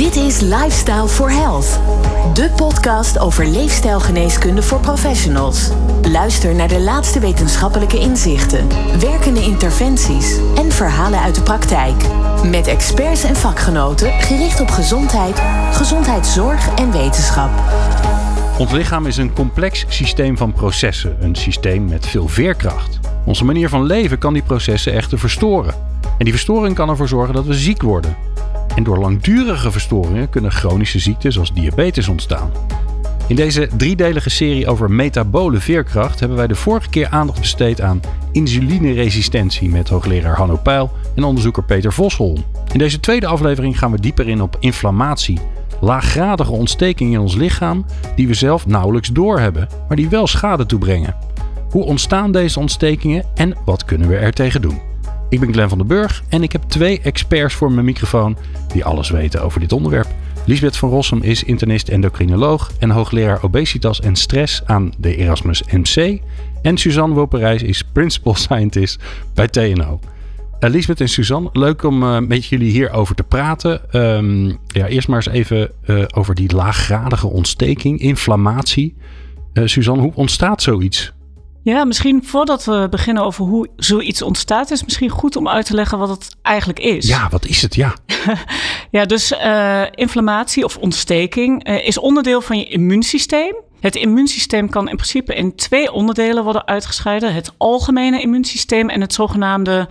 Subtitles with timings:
[0.00, 1.80] Dit is Lifestyle for Health.
[2.34, 5.70] De podcast over leefstijlgeneeskunde voor professionals.
[6.02, 8.68] Luister naar de laatste wetenschappelijke inzichten,
[9.00, 11.94] werkende interventies en verhalen uit de praktijk.
[12.50, 15.42] Met experts en vakgenoten gericht op gezondheid,
[15.72, 17.50] gezondheidszorg en wetenschap.
[18.58, 22.98] Ons lichaam is een complex systeem van processen, een systeem met veel veerkracht.
[23.24, 25.74] Onze manier van leven kan die processen echter verstoren.
[26.02, 28.29] En die verstoring kan ervoor zorgen dat we ziek worden.
[28.80, 32.50] En door langdurige verstoringen kunnen chronische ziekten zoals diabetes ontstaan.
[33.26, 38.00] In deze driedelige serie over metabole veerkracht hebben wij de vorige keer aandacht besteed aan
[38.32, 42.44] insulineresistentie met hoogleraar Hanno Peil en onderzoeker Peter Vosholm.
[42.72, 45.38] In deze tweede aflevering gaan we dieper in op inflammatie,
[45.80, 47.84] laaggradige ontsteking in ons lichaam
[48.16, 51.16] die we zelf nauwelijks doorhebben, maar die wel schade toebrengen.
[51.70, 54.89] Hoe ontstaan deze ontstekingen en wat kunnen we er tegen doen?
[55.30, 58.36] Ik ben Glenn van den Burg en ik heb twee experts voor mijn microfoon
[58.72, 60.08] die alles weten over dit onderwerp.
[60.46, 66.20] Lisbeth van Rossum is internist endocrinoloog en hoogleraar obesitas en stress aan de Erasmus MC.
[66.62, 69.02] En Suzanne Woperijs is principal scientist
[69.34, 70.00] bij TNO.
[70.60, 73.80] Uh, Lisbeth en Suzanne, leuk om uh, met jullie hierover te praten.
[74.00, 78.94] Um, ja, eerst maar eens even uh, over die laaggradige ontsteking, inflammatie.
[79.54, 81.12] Suzanne, hoe ontstaat zoiets?
[81.62, 85.66] Ja, misschien voordat we beginnen over hoe zoiets ontstaat, is het misschien goed om uit
[85.66, 87.08] te leggen wat het eigenlijk is.
[87.08, 87.74] Ja, wat is het?
[87.74, 87.94] Ja,
[88.90, 93.54] ja dus uh, inflammatie of ontsteking uh, is onderdeel van je immuunsysteem.
[93.80, 99.12] Het immuunsysteem kan in principe in twee onderdelen worden uitgescheiden: het algemene immuunsysteem en het
[99.12, 99.88] zogenaamde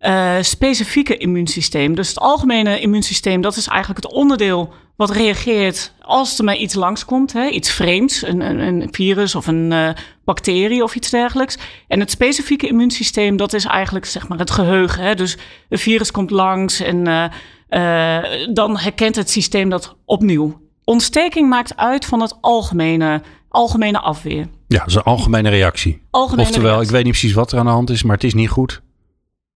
[0.00, 1.94] uh, specifieke immuunsysteem.
[1.94, 6.74] Dus het algemene immuunsysteem, dat is eigenlijk het onderdeel wat reageert als er maar iets
[6.74, 9.88] langskomt, hè, iets vreemds, een, een, een virus of een uh,
[10.24, 11.58] bacterie of iets dergelijks.
[11.88, 15.02] En het specifieke immuunsysteem, dat is eigenlijk zeg maar het geheugen.
[15.04, 15.14] Hè.
[15.14, 15.36] Dus
[15.68, 17.24] een virus komt langs en uh,
[17.70, 20.60] uh, dan herkent het systeem dat opnieuw.
[20.84, 24.48] Ontsteking maakt uit van het algemene, algemene afweer.
[24.66, 26.02] Ja, dat is een algemene reactie.
[26.10, 26.86] Algemene Oftewel, reactie.
[26.86, 28.82] ik weet niet precies wat er aan de hand is, maar het is niet goed.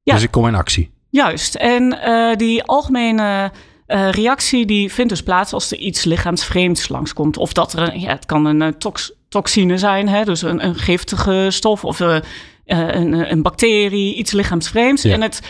[0.04, 0.14] Ja.
[0.14, 0.90] Dus ik kom in actie.
[1.10, 1.54] Juist.
[1.54, 3.52] En uh, die algemene
[3.86, 7.36] uh, reactie die vindt dus plaats als er iets lichaamsvreemds langskomt.
[7.36, 10.64] Of dat er, een, ja, het kan een uh, tox, toxine zijn, hè, dus een,
[10.64, 12.16] een giftige stof of uh,
[12.64, 15.02] een, een, bacterie, iets lichaamsvreemds.
[15.02, 15.12] Ja.
[15.12, 15.40] En het,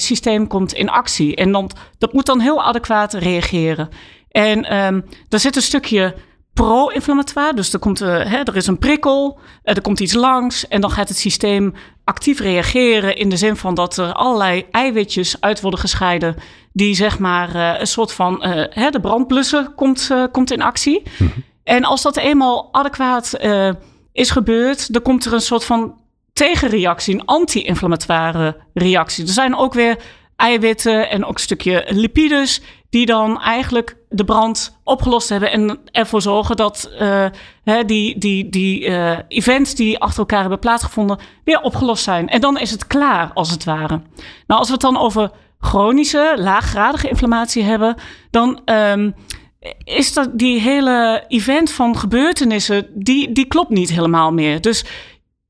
[0.00, 1.36] systeem komt in actie.
[1.36, 3.88] En dan, dat moet dan heel adequaat reageren.
[4.30, 6.14] En um, daar zit een stukje
[6.52, 7.54] pro-inflammatoire.
[7.54, 11.08] Dus er, komt, hè, er is een prikkel, er komt iets langs en dan gaat
[11.08, 11.74] het systeem
[12.06, 16.36] actief reageren in de zin van dat er allerlei eiwitjes uit worden gescheiden
[16.72, 21.02] die zeg maar uh, een soort van hè, de brandblussen komt, komt in actie.
[21.18, 21.44] Mm -hmm.
[21.64, 23.38] En als dat eenmaal adequaat
[24.12, 25.94] is gebeurd, dan komt er een soort van
[26.32, 29.26] tegenreactie, een anti-inflammatoire reactie.
[29.26, 29.96] Er zijn ook weer
[30.36, 32.60] eiwitten en ook een stukje lipides
[32.90, 37.26] die dan eigenlijk de brand opgelost hebben en ervoor zorgen dat uh,
[37.64, 42.28] hè, die, die, die uh, events die achter elkaar hebben plaatsgevonden weer opgelost zijn.
[42.28, 44.00] En dan is het klaar, als het ware.
[44.46, 45.30] Nou, als we het dan over
[45.60, 47.96] chronische, laaggradige inflammatie hebben,
[48.30, 49.14] dan um,
[49.84, 54.60] is dat die hele event van gebeurtenissen, die, die klopt niet helemaal meer.
[54.60, 54.84] Dus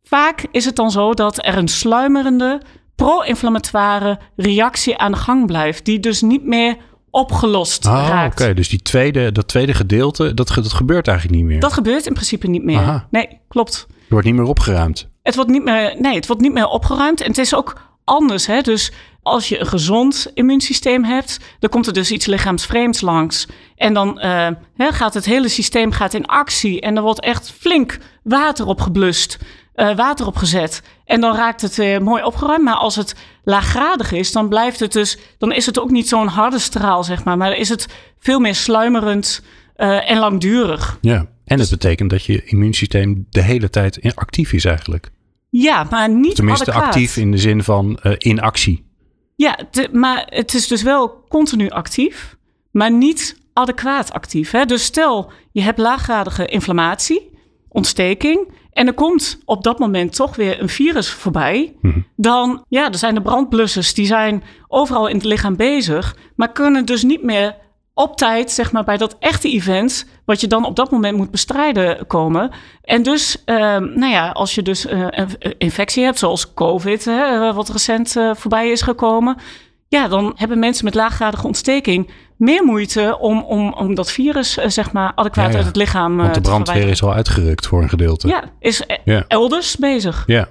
[0.02, 2.60] vaak is het dan zo dat er een sluimerende,
[2.96, 6.76] pro-inflammatoire reactie aan de gang blijft, die dus niet meer
[7.10, 8.32] opgelost oh, raakt.
[8.32, 8.54] Oké, okay.
[8.54, 11.60] dus die tweede, dat tweede gedeelte, dat, dat gebeurt eigenlijk niet meer.
[11.60, 12.78] Dat gebeurt in principe niet meer.
[12.78, 13.06] Aha.
[13.10, 13.86] Nee, klopt.
[13.88, 15.08] Er wordt niet meer opgeruimd.
[15.22, 17.20] Het wordt niet meer, nee, het wordt niet meer opgeruimd.
[17.20, 18.46] En het is ook anders.
[18.46, 18.60] Hè?
[18.60, 18.92] Dus
[19.22, 23.46] als je een gezond immuunsysteem hebt, dan komt er dus iets lichaamsvreemds langs.
[23.76, 26.80] En dan uh, hè, gaat het hele systeem gaat in actie.
[26.80, 29.38] En er wordt echt flink water opgeblust.
[29.76, 30.82] Uh, water opgezet.
[31.04, 32.64] En dan raakt het weer mooi opgeruimd.
[32.64, 33.14] Maar als het
[33.44, 35.18] laaggradig is, dan blijft het dus.
[35.38, 37.36] Dan is het ook niet zo'n harde straal, zeg maar.
[37.36, 37.88] Maar is het
[38.18, 39.42] veel meer sluimerend
[39.76, 40.98] uh, en langdurig.
[41.00, 45.10] Ja, en het betekent dat je immuunsysteem de hele tijd actief is eigenlijk.
[45.50, 46.94] Ja, maar niet Tenminste adequaat.
[46.94, 48.84] actief in de zin van uh, in actie.
[49.36, 49.58] Ja,
[49.92, 52.36] maar het is dus wel continu actief,
[52.70, 54.50] maar niet adequaat actief.
[54.50, 54.64] Hè?
[54.64, 57.30] Dus stel, je hebt laaggradige inflammatie,
[57.76, 62.06] ontsteking en er komt op dat moment toch weer een virus voorbij, mm-hmm.
[62.16, 66.84] dan ja, er zijn de brandblussers, die zijn overal in het lichaam bezig, maar kunnen
[66.84, 67.56] dus niet meer
[67.94, 71.30] op tijd, zeg maar, bij dat echte event, wat je dan op dat moment moet
[71.30, 72.50] bestrijden, komen.
[72.82, 77.52] En dus, uh, nou ja, als je dus uh, een infectie hebt, zoals COVID, hè,
[77.52, 79.36] wat recent uh, voorbij is gekomen,
[79.88, 84.68] ja, dan hebben mensen met laaggradige ontsteking meer moeite om, om, om dat virus, uh,
[84.68, 85.56] zeg maar, adequaat ja, ja.
[85.56, 88.28] uit het lichaam Want de brandweer is al uitgerukt voor een gedeelte.
[88.28, 89.24] Ja, is ja.
[89.28, 90.24] elders bezig.
[90.26, 90.48] Ja.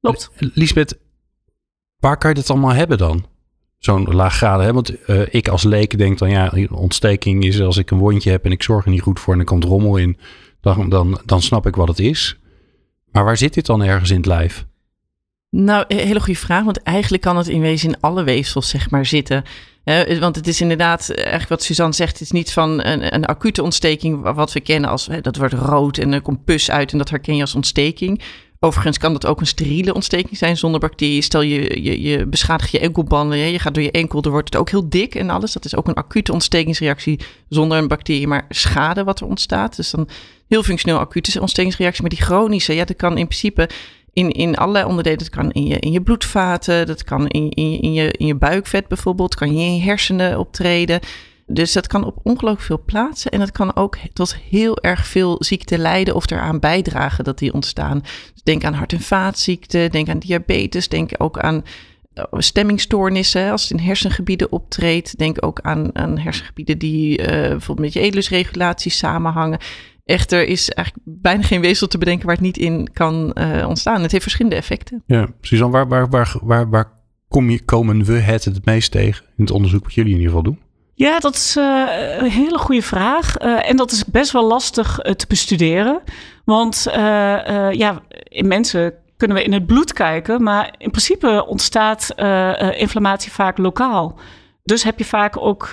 [0.00, 0.30] Klopt.
[0.38, 0.98] Lisbeth,
[1.98, 3.30] waar kan je dat allemaal hebben dan?
[3.84, 4.66] zo'n laaggradig.
[4.66, 4.72] Hè?
[4.72, 8.44] Want uh, ik als leek denk dan ja, ontsteking is als ik een wondje heb
[8.44, 10.18] en ik zorg er niet goed voor en er komt rommel in.
[10.60, 12.38] Dan, dan, dan snap ik wat het is.
[13.10, 14.66] Maar waar zit dit dan ergens in het lijf?
[15.56, 16.64] Nou, hele goede vraag.
[16.64, 19.44] Want eigenlijk kan het in wezen in alle weefsels zeg maar zitten.
[20.20, 23.62] want het is inderdaad, eigenlijk wat Suzanne zegt, het is niet van een, een acute
[23.62, 27.10] ontsteking wat we kennen als dat wordt rood en er komt pus uit en dat
[27.10, 28.22] herken je als ontsteking.
[28.60, 31.22] Overigens kan dat ook een steriele ontsteking zijn zonder bacteriën.
[31.22, 34.60] Stel je, je, je beschadigt je enkelbanden, je gaat door je enkel, dan wordt het
[34.60, 35.52] ook heel dik en alles.
[35.52, 39.76] Dat is ook een acute ontstekingsreactie zonder een bacterie, maar schade wat er ontstaat.
[39.76, 40.08] Dus dan
[40.48, 42.00] heel functioneel acute ontstekingsreactie.
[42.00, 43.68] Maar die chronische, ja, dat kan in principe
[44.12, 45.18] in, in allerlei onderdelen.
[45.18, 48.34] Dat kan in je, in je bloedvaten, dat kan in, in, in, je, in je
[48.34, 51.00] buikvet bijvoorbeeld, kan je in je hersenen optreden.
[51.46, 53.30] Dus dat kan op ongelooflijk veel plaatsen.
[53.30, 57.52] En dat kan ook tot heel erg veel ziekte leiden of eraan bijdragen dat die
[57.52, 58.00] ontstaan.
[58.32, 61.64] Dus denk aan hart- en vaatziekten, denk aan diabetes, denk ook aan
[62.14, 65.18] eh, stemmingstoornissen als het in hersengebieden optreedt.
[65.18, 69.58] Denk ook aan, aan hersengebieden die uh, bijvoorbeeld met je eetlusregulatie samenhangen.
[70.04, 74.02] Echter is eigenlijk bijna geen weefsel te bedenken waar het niet in kan uh, ontstaan.
[74.02, 75.02] Het heeft verschillende effecten.
[75.06, 76.92] Ja, Suzanne, waar, waar, waar, waar, waar
[77.28, 80.34] kom je, komen we het het meest tegen in het onderzoek wat jullie in ieder
[80.34, 80.60] geval doen?
[80.94, 81.88] Ja, dat is uh,
[82.18, 83.42] een hele goede vraag.
[83.42, 86.02] Uh, en dat is best wel lastig uh, te bestuderen.
[86.44, 86.86] Want
[87.72, 92.14] ja, in mensen kunnen we in het bloed kijken, maar in principe ontstaat
[92.76, 94.18] inflammatie vaak lokaal.
[94.64, 95.70] Dus heb je vaak ook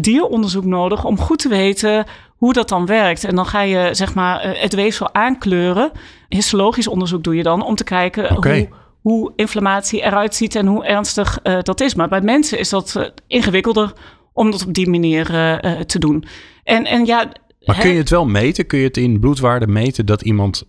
[0.00, 2.04] dieronderzoek nodig om goed te weten
[2.40, 3.24] hoe dat dan werkt.
[3.24, 5.90] En dan ga je zeg maar het weefsel aankleuren.
[6.28, 8.58] Histologisch onderzoek doe je dan om te kijken okay.
[8.58, 11.94] hoe hoe inflammatie eruit ziet en hoe ernstig uh, dat is.
[11.94, 13.92] Maar bij mensen is dat uh, ingewikkelder
[14.32, 16.24] om dat op die manier uh, te doen.
[16.64, 17.28] En, en ja.
[17.64, 18.66] Maar kun je het wel meten?
[18.66, 20.64] Kun je het in bloedwaarde meten dat iemand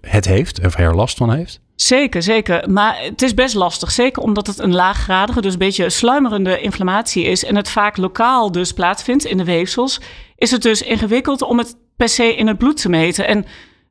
[0.00, 1.60] het heeft of er last van heeft?
[1.74, 2.70] Zeker, zeker.
[2.70, 3.90] Maar het is best lastig.
[3.90, 7.44] Zeker omdat het een laaggradige, dus een beetje sluimerende inflammatie is.
[7.44, 10.00] En het vaak lokaal dus plaatsvindt in de weefsels.
[10.36, 13.26] Is het dus ingewikkeld om het per se in het bloed te meten.
[13.26, 13.44] En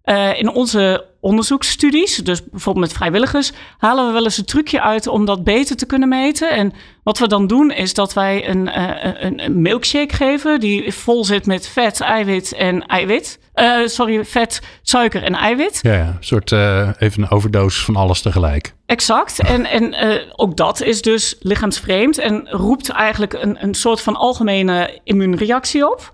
[0.10, 5.08] uh, in onze onderzoeksstudies, dus bijvoorbeeld met vrijwilligers, halen we wel eens een trucje uit
[5.08, 6.50] om dat beter te kunnen meten.
[6.52, 6.74] En
[7.04, 11.26] wat we dan doen is dat wij een, uh, een, een, milkshake geven die vol
[11.26, 13.40] zit met vet, eiwit en eiwit.
[13.56, 15.80] Uh, sorry, vet, suiker en eiwit.
[15.82, 16.08] Ja, ja.
[16.08, 16.52] een soort
[17.00, 18.74] even een overdosis van alles tegelijk.
[18.86, 19.40] Exact.
[19.40, 19.96] En, en
[20.36, 26.12] ook dat is dus lichaamsvreemd en roept eigenlijk een, een soort van algemene immuunreactie op.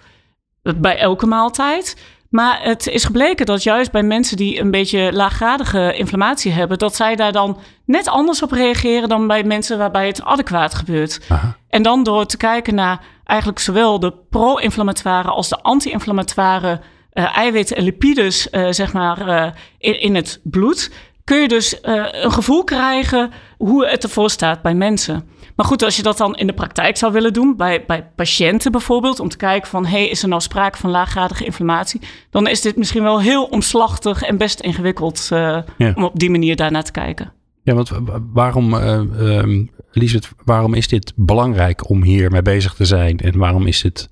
[0.76, 1.96] Bij elke maaltijd.
[2.36, 6.96] Maar het is gebleken dat juist bij mensen die een beetje laaggradige inflammatie hebben, dat
[6.96, 11.20] zij daar dan net anders op reageren dan bij mensen waarbij het adequaat gebeurt.
[11.30, 11.56] Aha.
[11.70, 16.80] En dan door te kijken naar eigenlijk zowel de pro-inflammatoire als de anti-inflammatoire
[17.14, 19.48] uh, eiwitten en lipides, uh, zeg maar, uh,
[19.78, 20.92] in, in, het bloed,
[21.24, 25.30] kun je dus een gevoel krijgen hoe het ervoor staat bij mensen.
[25.56, 28.72] Maar goed, als je dat dan in de praktijk zou willen doen, bij, bij patiënten
[28.72, 32.02] bijvoorbeeld, om te kijken van, hey, is er nou sprake van laaggradige inflammatie?
[32.30, 35.94] Dan is dit misschien wel heel omslachtig en best ingewikkeld uh, ja.
[35.96, 37.34] om op die manier daarnaar te kijken.
[37.64, 37.92] Ja, want
[38.34, 43.20] waarom, uh, um, Lisbeth, waarom is dit belangrijk om hier mee bezig te zijn?
[43.20, 44.10] En waarom is het,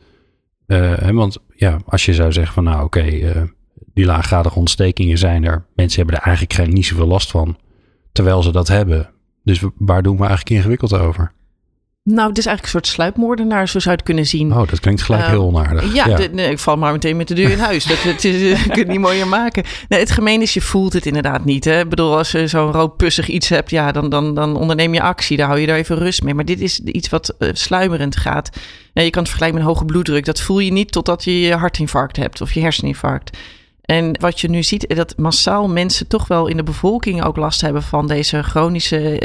[0.68, 3.51] uh, want ja, als je zou zeggen van, nou oké, okay,
[3.94, 7.57] die laaggradige ontstekingen zijn er, mensen hebben er eigenlijk geen, niet zoveel last van,
[8.12, 9.12] terwijl ze dat hebben.
[9.44, 11.31] Dus waar doen we eigenlijk ingewikkeld over?
[12.04, 14.54] Nou, het is eigenlijk een soort sluipmoordenaar, zo zou je het kunnen zien.
[14.54, 15.94] Oh, dat klinkt gelijk heel ehm, onaardig.
[15.94, 16.27] Ja, ja.
[16.32, 17.84] nee, ik val maar meteen met de deur in huis.
[17.84, 19.63] dat, het is, je kunt het niet mooier maken.
[19.89, 21.65] Nee, het gemeen is, je voelt het inderdaad niet.
[21.65, 21.79] Hè?
[21.79, 25.38] Ik bedoel, als je zo'n roodpussig iets hebt, ja, dan, dan, dan onderneem je actie.
[25.38, 26.34] Dan hou je daar even rust mee.
[26.34, 28.50] Maar dit is iets wat uh, sluimerend gaat.
[28.94, 30.25] Ja, je kan het vergelijken met een hoge bloeddruk.
[30.25, 33.38] Dat voel je niet totdat je je hartinfarct hebt of je herseninfarct.
[33.84, 37.62] En wat je nu ziet, dat massaal mensen toch wel in de bevolking ook last
[37.62, 39.22] hebben van deze chronische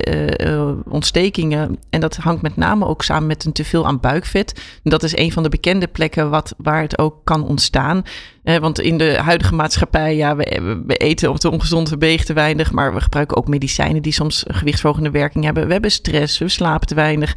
[0.46, 1.78] uh, ontstekingen.
[1.90, 4.60] En dat hangt met name ook samen met een teveel aan buikvet.
[4.82, 8.02] Dat is een van de bekende plekken wat, waar het ook kan ontstaan.
[8.44, 12.32] Uh, want in de huidige maatschappij, ja, we, eten op te ongezond, we bewegen te
[12.32, 12.72] weinig.
[12.72, 15.66] Maar we gebruiken ook medicijnen die soms een gewichtsverhogende werking hebben.
[15.66, 17.36] We hebben stress, we slapen te weinig.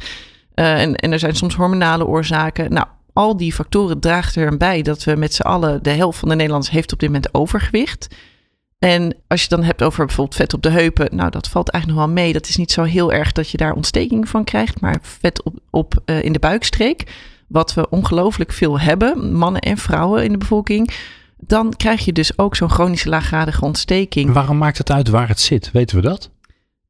[0.54, 2.72] en er zijn soms hormonale oorzaken.
[2.72, 6.28] Nou, al die factoren draagt er bij dat we met z'n allen, de helft van
[6.28, 8.08] de Nederlanders heeft op dit moment overgewicht.
[8.78, 12.00] En als je dan hebt over bijvoorbeeld vet op de heupen, nou dat valt eigenlijk
[12.00, 12.32] nog wel mee.
[12.32, 15.54] Dat is niet zo heel erg dat je daar ontsteking van krijgt, maar vet op,
[15.70, 17.12] op uh, in de buikstreek,
[17.48, 20.90] wat we ongelooflijk veel hebben, mannen en vrouwen in de bevolking.
[21.38, 24.32] Dan krijg je dus ook zo'n chronische laaggradige ontsteking.
[24.32, 25.70] Waarom maakt het uit waar het zit?
[25.72, 26.30] Weten we dat?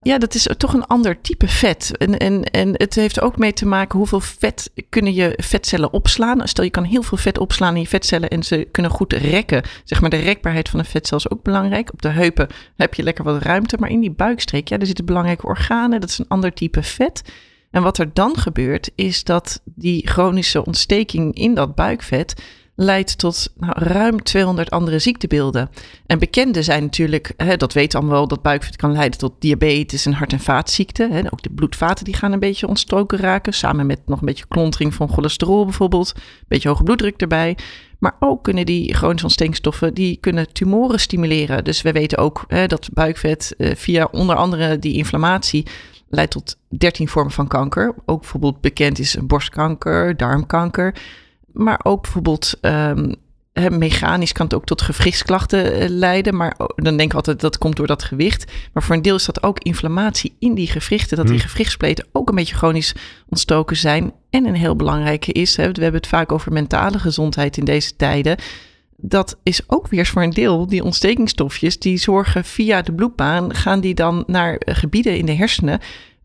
[0.04, 1.96] Ja, dat is toch een ander type vet.
[1.96, 6.48] En, en, en het heeft ook mee te maken hoeveel vet kunnen je vetcellen opslaan.
[6.48, 9.62] Stel je kan heel veel vet opslaan in je vetcellen en ze kunnen goed rekken.
[9.84, 11.92] Zeg maar de rekbaarheid van een vetcel is ook belangrijk.
[11.92, 15.04] Op de heupen heb je lekker wat ruimte, maar in die buikstreek, ja, daar zitten
[15.04, 16.00] belangrijke organen.
[16.00, 17.22] Dat is een ander type vet.
[17.70, 22.34] En wat er dan gebeurt, is dat die chronische ontsteking in dat buikvet
[22.74, 25.70] leidt tot nou, ruim 200 andere ziektebeelden.
[26.06, 30.06] En bekende zijn natuurlijk, hè, dat weten allemaal wel, dat buikvet kan leiden tot diabetes
[30.06, 31.12] en hart- en vaatziekten.
[31.12, 31.32] Hè.
[31.32, 34.94] Ook de bloedvaten die gaan een beetje ontstoken raken, samen met nog een beetje klontering
[34.94, 37.56] van cholesterol bijvoorbeeld, een beetje hoge bloeddruk erbij.
[37.98, 41.64] Maar ook kunnen die chronische ontstekingsstoffen, die kunnen tumoren stimuleren.
[41.64, 45.66] Dus we weten ook hè, dat buikvet eh, via onder andere die inflammatie
[46.08, 47.94] leidt tot 13 vormen van kanker.
[48.04, 50.94] Ook bijvoorbeeld bekend is borstkanker, darmkanker.
[51.52, 53.14] Maar ook bijvoorbeeld um,
[53.70, 56.36] mechanisch kan het ook tot gewrichtsklachten uh, leiden.
[56.36, 58.52] Maar dan denk ik altijd dat komt door dat gewicht.
[58.72, 61.16] Maar voor een deel is dat ook inflammatie in die gewrichten.
[61.16, 61.48] Dat die Hmm.
[61.48, 62.94] gewrichtspleten ook een beetje chronisch
[63.28, 64.12] ontstoken zijn.
[64.30, 67.96] En een heel belangrijke is, hè, we hebben het vaak over mentale gezondheid in deze
[67.96, 68.36] tijden.
[68.96, 71.78] Dat is ook weer voor een deel die ontstekingsstofjes.
[71.78, 75.80] Die zorgen via de bloedbaan, gaan die dan naar eh, gebieden in de hersenen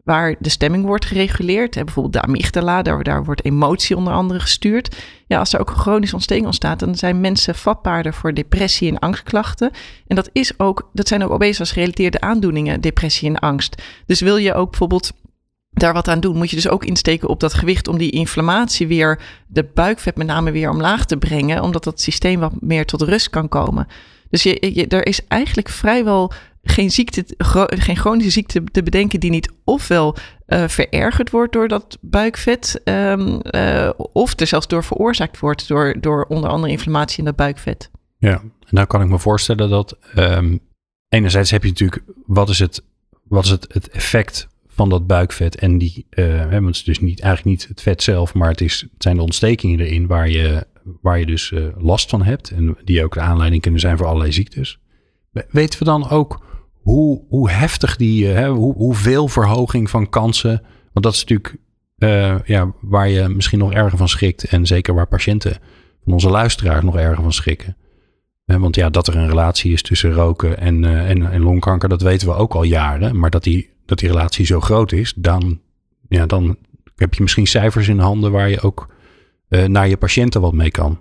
[0.08, 1.76] waar de stemming wordt gereguleerd.
[1.76, 4.96] Hè, bijvoorbeeld de amygdala, daar, wordt emotie onder andere gestuurd.
[5.26, 9.00] Ja, als er ook een chronische ontsteking ontstaat, dan zijn mensen vatbaarder voor depressie en
[9.00, 9.72] angstklachten.
[10.08, 13.82] En dat, is ook, dat zijn ook obesitas gerelateerde aandoeningen, depressie en angst.
[14.06, 15.12] Dus wil je ook bijvoorbeeld
[15.70, 18.88] daar wat aan doen, moet je dus ook insteken op dat gewicht om die inflammatie
[18.88, 23.02] weer, de buikvet met name weer omlaag te brengen, omdat dat systeem wat meer tot
[23.02, 23.88] rust kan komen.
[24.30, 26.32] Dus je, je, er is eigenlijk vrijwel
[26.70, 27.26] geen, ziekte,
[27.68, 30.16] geen chronische ziekte te bedenken die niet ofwel
[30.48, 35.96] uh, verergerd wordt door dat buikvet, um, uh, of er zelfs door veroorzaakt wordt door,
[36.00, 37.92] door onder andere inflammatie in dat buikvet.
[38.18, 40.60] Ja, en nou kan ik me voorstellen dat um,
[41.10, 42.84] enerzijds heb je natuurlijk, wat is het,
[43.24, 47.00] wat is het, het effect van dat buikvet en die, uh, want het is dus
[47.00, 50.30] niet, eigenlijk niet het vet zelf, maar het, is, het zijn de ontstekingen erin waar
[50.30, 50.68] je,
[51.02, 54.32] waar je dus last van hebt en die ook de aanleiding kunnen zijn voor allerlei
[54.32, 54.80] ziektes.
[55.50, 56.46] Weten we dan ook
[56.88, 60.62] hoe, hoe heftig die, hè, hoe, hoeveel verhoging van kansen.
[60.94, 61.56] Want dat is natuurlijk
[61.98, 64.44] uh, ja, waar je misschien nog erger van schrikt.
[64.44, 65.58] En zeker waar patiënten
[66.04, 67.78] van onze luisteraars nog erger van schrikken.
[68.46, 72.02] Uh, want ja, dat er een relatie is tussen roken en, en, en, longkanker, dat
[72.02, 73.20] weten we ook al jaren.
[73.20, 75.60] Maar dat die, dat die relatie zo groot is, dan,
[76.10, 76.58] ja, dan
[76.96, 78.96] heb je misschien cijfers in handen waar je ook
[79.50, 81.00] naar je patiënten wat mee kan.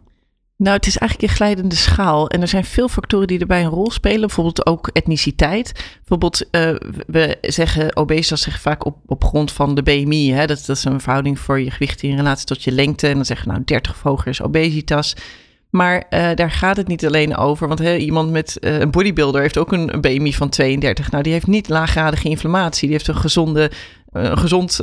[0.59, 2.29] Nou, het is eigenlijk een glijdende schaal.
[2.29, 4.21] En er zijn veel factoren die erbij een rol spelen.
[4.21, 5.73] Bijvoorbeeld ook etniciteit.
[5.99, 6.75] Bijvoorbeeld, uh,
[7.07, 10.33] we zeggen, obesitas zeggen vaak op, op grond van de BMI.
[10.33, 10.47] Hè?
[10.47, 13.09] Dat, is een verhouding voor je gewicht in relatie tot je lengte.
[13.09, 15.17] En dan zeggen we, nou, 30 of hoger is obesitas.
[15.71, 17.69] Maar uh, daar gaat het niet alleen over.
[17.69, 21.11] Want iemand met uh, een bodybuilder heeft ook een, een, BMI van 32.
[21.11, 22.89] Nou, die heeft niet laaggradige inflammatie.
[22.89, 23.71] Die heeft een, gezonde,
[24.13, 24.81] een gezond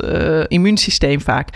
[0.48, 1.48] immuunsysteem vaak.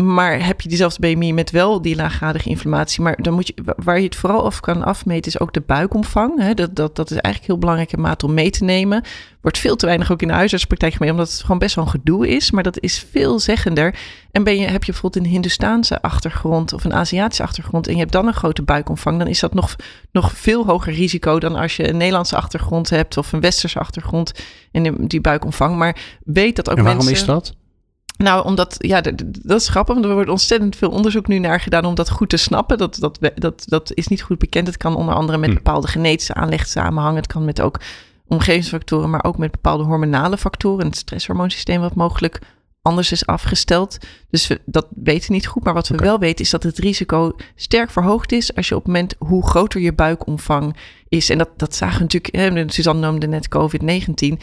[0.00, 3.98] Maar heb je diezelfde BMI met wel die laaggradige inflammatie, maar dan moet je, waar
[3.98, 6.38] je het vooral af kan afmeten, is ook de buikomvang.
[6.38, 6.54] Hè?
[6.54, 9.04] Dat, dat, dat is eigenlijk heel belangrijke maat om mee te nemen.
[9.40, 11.90] Wordt veel te weinig ook in de huisartspraktijk gemeen, omdat het gewoon best wel een
[11.90, 12.50] gedoe is.
[12.50, 13.94] Maar dat is veelzeggender.
[14.30, 17.98] En ben je, heb je bijvoorbeeld een Hindustaanse achtergrond of een Aziatische achtergrond en je
[17.98, 19.76] hebt dan een grote buikomvang, dan is dat nog,
[20.12, 24.32] nog veel hoger risico dan als je een Nederlandse achtergrond hebt of een Westerse achtergrond
[24.72, 25.76] en die buikomvang.
[25.76, 27.22] Maar weet dat ook en waarom mensen...
[27.22, 27.54] is dat?
[28.22, 29.00] Nou, omdat, ja,
[29.42, 32.28] dat is grappig, want er wordt ontzettend veel onderzoek nu naar gedaan om dat goed
[32.28, 32.78] te snappen.
[32.78, 34.66] Dat, dat, dat, dat is niet goed bekend.
[34.66, 37.16] Het kan onder andere met bepaalde genetische aanleg samenhangen.
[37.16, 37.80] Het kan met ook
[38.26, 40.86] omgevingsfactoren, maar ook met bepaalde hormonale factoren.
[40.86, 42.38] Het stresshormoonsysteem wat mogelijk
[42.82, 43.98] anders is afgesteld.
[44.30, 45.64] Dus we, dat weten we niet goed.
[45.64, 46.06] Maar wat we okay.
[46.06, 49.46] wel weten is dat het risico sterk verhoogd is als je op het moment hoe
[49.46, 50.76] groter je buikomvang
[51.08, 51.30] is.
[51.30, 54.38] En dat, dat zagen we natuurlijk, hè, Suzanne noemde net COVID-19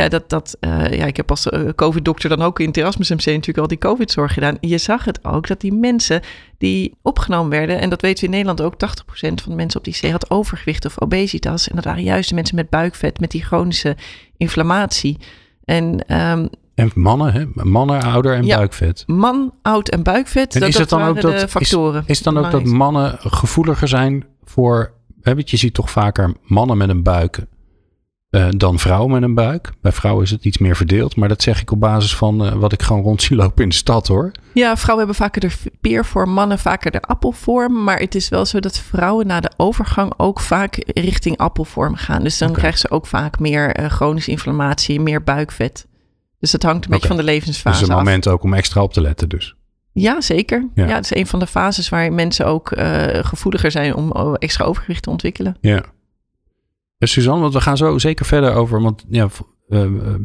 [0.00, 3.10] ja, dat, dat, uh, ja, ik heb als uh, COVID-dokter dan ook in het Erasmus
[3.10, 4.56] MC natuurlijk al die COVID-zorg gedaan.
[4.60, 6.20] Je zag het ook, dat die mensen
[6.58, 8.78] die opgenomen werden, en dat weten we in Nederland ook, 80%
[9.18, 11.68] van de mensen op die C had overgewicht of obesitas.
[11.68, 13.96] En dat waren juist de mensen met buikvet, met die chronische
[14.36, 15.18] inflammatie.
[15.64, 17.44] En, um, en mannen, hè?
[17.54, 19.04] mannen, ouder en ja, buikvet.
[19.06, 22.02] Man, oud en buikvet, en dat, is het dan ook dat, factoren.
[22.02, 24.92] Is, is dan ook dat mannen gevoeliger zijn voor,
[25.22, 27.46] hè, je ziet toch vaker mannen met een buik
[28.30, 29.72] uh, dan vrouwen met een buik.
[29.80, 31.16] Bij vrouwen is het iets meer verdeeld.
[31.16, 33.68] Maar dat zeg ik op basis van uh, wat ik gewoon rond zie lopen in
[33.68, 34.30] de stad hoor.
[34.52, 37.84] Ja, vrouwen hebben vaker de peervorm, mannen vaker de appelvorm.
[37.84, 42.22] Maar het is wel zo dat vrouwen na de overgang ook vaak richting appelvorm gaan.
[42.22, 42.60] Dus dan okay.
[42.60, 45.86] krijgen ze ook vaak meer uh, chronische inflammatie, meer buikvet.
[46.38, 47.80] Dus dat hangt een beetje van de levensfase af.
[47.80, 48.04] Dus een af.
[48.04, 49.54] moment ook om extra op te letten dus.
[49.92, 50.68] Ja, zeker.
[50.74, 50.86] Ja.
[50.86, 52.72] ja, het is een van de fases waar mensen ook
[53.12, 55.56] gevoeliger zijn om extra overgewicht te ontwikkelen.
[55.60, 55.84] Ja.
[57.08, 59.28] Suzanne, want we gaan zo zeker verder over, want ja,
[59.68, 59.84] uh,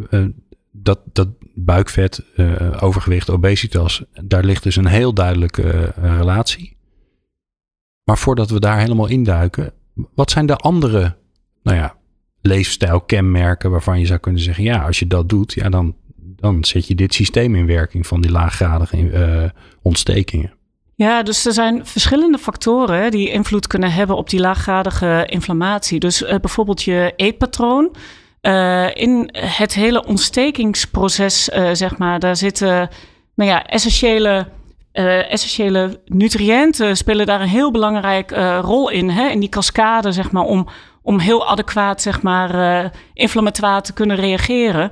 [0.09, 0.25] uh,
[0.71, 2.23] dat, dat buikvet,
[2.79, 6.77] overgewicht, obesitas, daar ligt dus een heel duidelijke relatie.
[8.03, 9.73] Maar voordat we daar helemaal induiken,
[10.13, 11.15] wat zijn de andere,
[11.63, 11.97] nou ja,
[12.41, 16.87] leefstijlkenmerken waarvan je zou kunnen zeggen, ja, als je dat doet, ja, dan, dan zet
[16.87, 20.53] je dit systeem in werking van die laaggradige ontstekingen.
[20.97, 25.99] Ja, dus er zijn verschillende factoren die invloed kunnen hebben op die laaggradige inflammatie.
[25.99, 27.95] Dus uh, bijvoorbeeld je eetpatroon.
[28.41, 32.89] Uh, in het hele ontstekingsproces, uh, zeg maar, daar zitten
[33.35, 34.47] nou ja, essentiële,
[35.29, 39.09] essentiële nutriënten spelen daar een heel belangrijke rol in.
[39.09, 39.27] Hè?
[39.27, 40.67] In die cascade, zeg maar, om,
[41.01, 44.89] om heel adequaat, zeg maar, inflammatoire te kunnen reageren.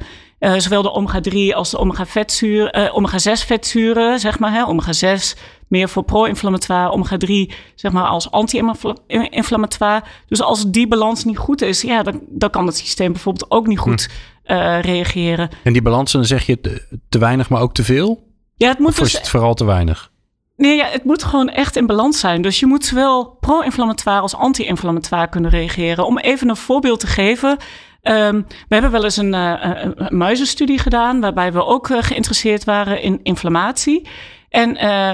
[0.57, 4.51] Zowel de omega-3 als de omega-vetzuren, uh, omega-6 vetzuren, zeg maar.
[4.51, 5.37] Hè, omega-6
[5.73, 10.03] meer voor pro-inflammatoire, omega-3 zeg maar als anti-inflammatoire.
[10.27, 13.67] Dus als die balans niet goed is, ja, dan, dan kan het systeem bijvoorbeeld ook
[13.67, 14.09] niet goed
[14.43, 14.53] hm.
[14.53, 15.49] uh, reageren.
[15.63, 18.27] En die balans, dan zeg je te, te, weinig, maar ook te veel?
[18.55, 20.11] Ja, het moet of dus, is het vooral te weinig?
[20.57, 22.41] Nee, ja, het moet gewoon echt in balans zijn.
[22.41, 26.05] Dus je moet zowel pro-inflammatoire als anti-inflammatoire kunnen reageren.
[26.05, 27.57] Om even een voorbeeld te geven.
[28.01, 32.63] Um, we hebben wel eens een, uh, een, muizenstudie gedaan, waarbij we ook uh, geïnteresseerd
[32.63, 34.07] waren in inflammatie.
[34.53, 35.11] En uh,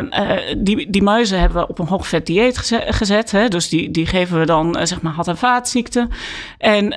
[0.58, 2.96] die, die muizen hebben we op een hoogvet dieet gezet.
[2.96, 3.48] gezet hè?
[3.48, 6.10] Dus die, die geven we dan, uh, zeg maar, had- en vaatziekten.
[6.58, 6.90] En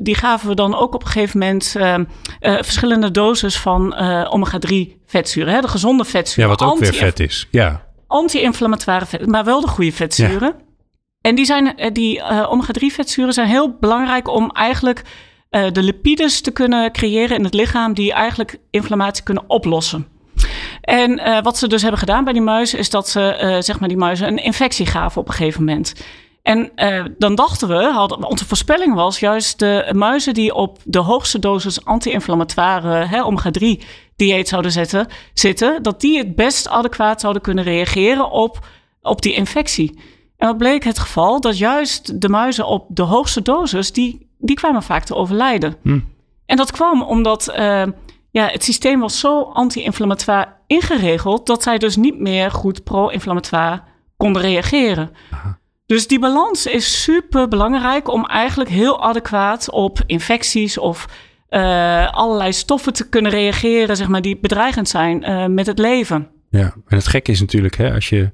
[0.00, 1.76] die gaven we dan ook op een gegeven moment
[2.40, 3.94] verschillende doses van
[4.30, 4.74] omega-3
[5.06, 5.54] vetzuren.
[5.54, 5.60] Hè?
[5.60, 6.50] De gezonde vetzuren.
[6.50, 7.48] Ja, wat ook weer vet is.
[7.50, 7.86] Ja.
[8.06, 10.54] Anti-inflammatoire vet, maar wel de goede vetzuren.
[10.58, 10.64] Ja.
[11.20, 15.02] En die, zijn, die omega-3 vetzuren zijn heel belangrijk om eigenlijk
[15.50, 20.12] de lipides te kunnen creëren in het lichaam die eigenlijk inflammatie kunnen oplossen.
[20.80, 23.80] En uh, wat ze dus hebben gedaan bij die muizen, is dat ze uh, zeg
[23.80, 25.94] maar die muizen een infectie gaven op een gegeven moment.
[26.42, 30.98] En uh, dan dachten we, hadden, onze voorspelling was juist de muizen die op de
[30.98, 33.84] hoogste dosis anti-inflammatoire omega-3
[34.16, 38.66] dieet zouden zetten, zitten, dat die het best adequaat zouden kunnen reageren op,
[39.02, 39.98] op die infectie.
[40.36, 41.40] En wat bleek het geval?
[41.40, 45.76] Dat juist de muizen op de hoogste dosis, die, die kwamen vaak te overlijden.
[45.82, 45.98] Hm.
[46.46, 47.52] En dat kwam omdat
[48.34, 53.82] ja, het systeem was zo anti-inflammatoire ingeregeld dat zij dus niet meer goed pro-inflammatoire
[54.16, 55.10] konden reageren.
[55.30, 55.58] Aha.
[55.86, 61.08] Dus die balans is super belangrijk om eigenlijk heel adequaat op infecties of
[61.50, 66.30] uh, allerlei stoffen te kunnen reageren, zeg maar, die bedreigend zijn uh, met het leven.
[66.50, 68.30] Ja, en het gekke is natuurlijk, hè, als je,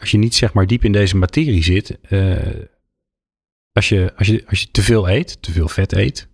[0.00, 2.36] als je niet zeg maar diep in deze materie zit, uh,
[3.72, 6.28] als, je, als, je, als je te veel eet, te veel vet eet,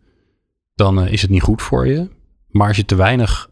[0.74, 2.18] dan is het niet goed voor je.
[2.50, 3.50] Maar als je te weinig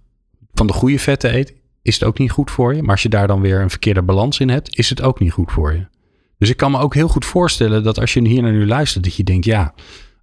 [0.55, 2.83] van de goede vetten eet, is het ook niet goed voor je.
[2.83, 5.33] Maar als je daar dan weer een verkeerde balans in hebt, is het ook niet
[5.33, 5.87] goed voor je.
[6.39, 9.05] Dus ik kan me ook heel goed voorstellen dat als je hier naar nu luistert,
[9.05, 9.75] dat je denkt, ja,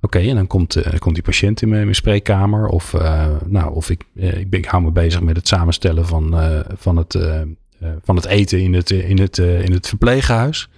[0.01, 2.67] oké, en dan komt, uh, komt die patiënt in mijn, spreekkamer.
[2.67, 6.35] Of, uh, nou, of ik, uh, ik, ben, hou me bezig met het samenstellen van,
[6.77, 7.17] van, het,
[8.01, 10.69] van het eten in het, in, het, in het verpleeghuis.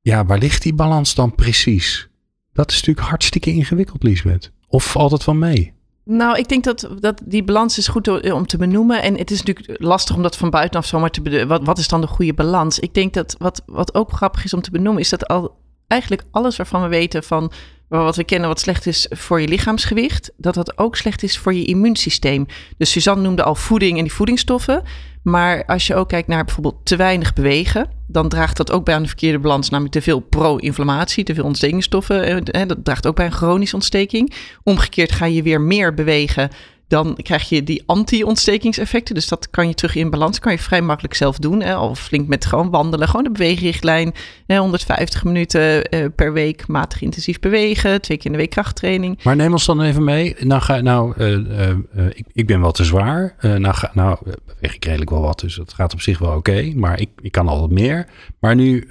[0.00, 2.08] Ja, waar ligt die balans dan precies?
[2.52, 4.52] Dat is natuurlijk hartstikke ingewikkeld, Liesbeth.
[4.68, 5.75] Of het van mee?
[6.08, 9.02] Nou, ik denk dat, dat die balans is goed om te benoemen.
[9.02, 11.48] En het is natuurlijk lastig om dat van buitenaf zomaar te bedoelen.
[11.48, 12.78] Wat, wat is dan de goede balans?
[12.78, 16.22] Ik denk dat wat, wat ook grappig is om te benoemen, is dat al eigenlijk
[16.30, 17.52] alles waarvan we weten van
[17.88, 21.54] wat we kennen wat slecht is voor je lichaamsgewicht, dat dat ook slecht is voor
[21.54, 22.46] je immuunsysteem.
[22.76, 24.82] Dus Suzanne noemde al voeding en die voedingsstoffen.
[25.28, 28.94] Maar als je ook kijkt naar bijvoorbeeld te weinig bewegen, dan draagt dat ook bij
[28.94, 32.44] aan de verkeerde balans, namelijk te veel pro-inflammatie, te veel ontstekingsstoffen.
[32.44, 34.32] Dat draagt ook bij een chronische ontsteking.
[34.62, 36.50] Omgekeerd ga je weer meer bewegen,
[36.88, 39.14] dan krijg je die anti-ontstekingseffecten.
[39.14, 40.38] Dus dat kan je terug in balans.
[40.38, 41.62] kan je vrij makkelijk zelf doen.
[41.62, 41.78] Hè?
[41.78, 43.08] Of flink met gewoon wandelen.
[43.08, 44.14] Gewoon de beweegrichtlijn.
[44.46, 44.58] Hè?
[44.58, 48.00] 150 minuten eh, per week matig intensief bewegen.
[48.00, 49.22] Twee keer in de week krachttraining.
[49.22, 50.36] Maar neem ons dan even mee.
[50.40, 53.34] Nou, ga, nou uh, ik, ik ben wel te zwaar.
[53.40, 55.40] nou, ga, nou beweeg ik redelijk wel wat.
[55.40, 56.72] Dus dat gaat op zich wel oké.
[56.74, 58.06] maar ik, ik kan al wat meer.
[58.38, 58.88] Maar nu,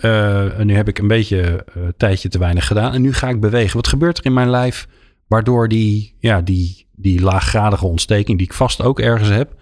[0.58, 1.65] nu heb ik een beetje
[1.97, 2.93] tijdje te weinig gedaan.
[2.93, 3.75] En nu ga ik bewegen.
[3.75, 4.88] Wat gebeurt er in mijn lijf
[5.27, 9.53] waardoor die, ja, die die laaggradige ontsteking, die ik vast ook ergens heb,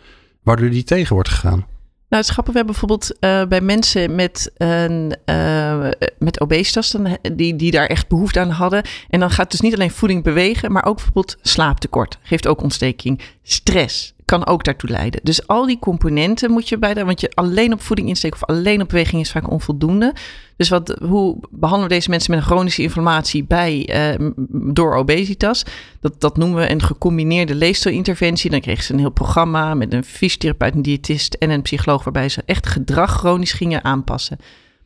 [0.43, 1.65] waardoor die tegen wordt gegaan?
[2.09, 7.17] Nou, het schappen we hebben bijvoorbeeld uh, bij mensen met, een, uh, met obesitas, dan,
[7.33, 8.83] die, die daar echt behoefte aan hadden.
[9.09, 12.17] En dan gaat dus niet alleen voeding bewegen, maar ook bijvoorbeeld slaaptekort.
[12.21, 13.21] Geeft ook ontsteking.
[13.43, 15.19] Stress kan ook daartoe leiden.
[15.23, 18.47] Dus al die componenten moet je bij de, want je alleen op voeding insteken of
[18.47, 20.13] alleen op beweging is vaak onvoldoende.
[20.57, 24.29] Dus wat, hoe behandelen we deze mensen met een chronische inflammatie bij, uh,
[24.73, 25.65] door obesitas?
[25.99, 28.49] Dat, dat noemen we een gecombineerde leefstijlinterventie.
[28.49, 32.29] Dan kregen ze een heel programma met een fysiotherapeut, een diëtist en een psycholoog, waarbij
[32.29, 34.37] ze echt gedrag chronisch gingen aanpassen.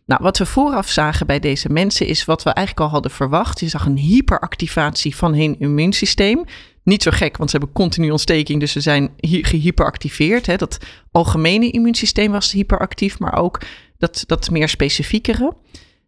[0.06, 3.60] Nou, wat we vooraf zagen bij deze mensen is wat we eigenlijk al hadden verwacht.
[3.60, 6.44] Je zag een hyperactivatie van hun immuunsysteem.
[6.88, 10.46] Niet zo gek, want ze hebben continu ontsteking, dus ze zijn gehyperactiveerd.
[10.46, 10.56] Hè.
[10.56, 10.78] Dat
[11.12, 13.62] algemene immuunsysteem was hyperactief, maar ook
[13.98, 15.54] dat, dat meer specifiekere.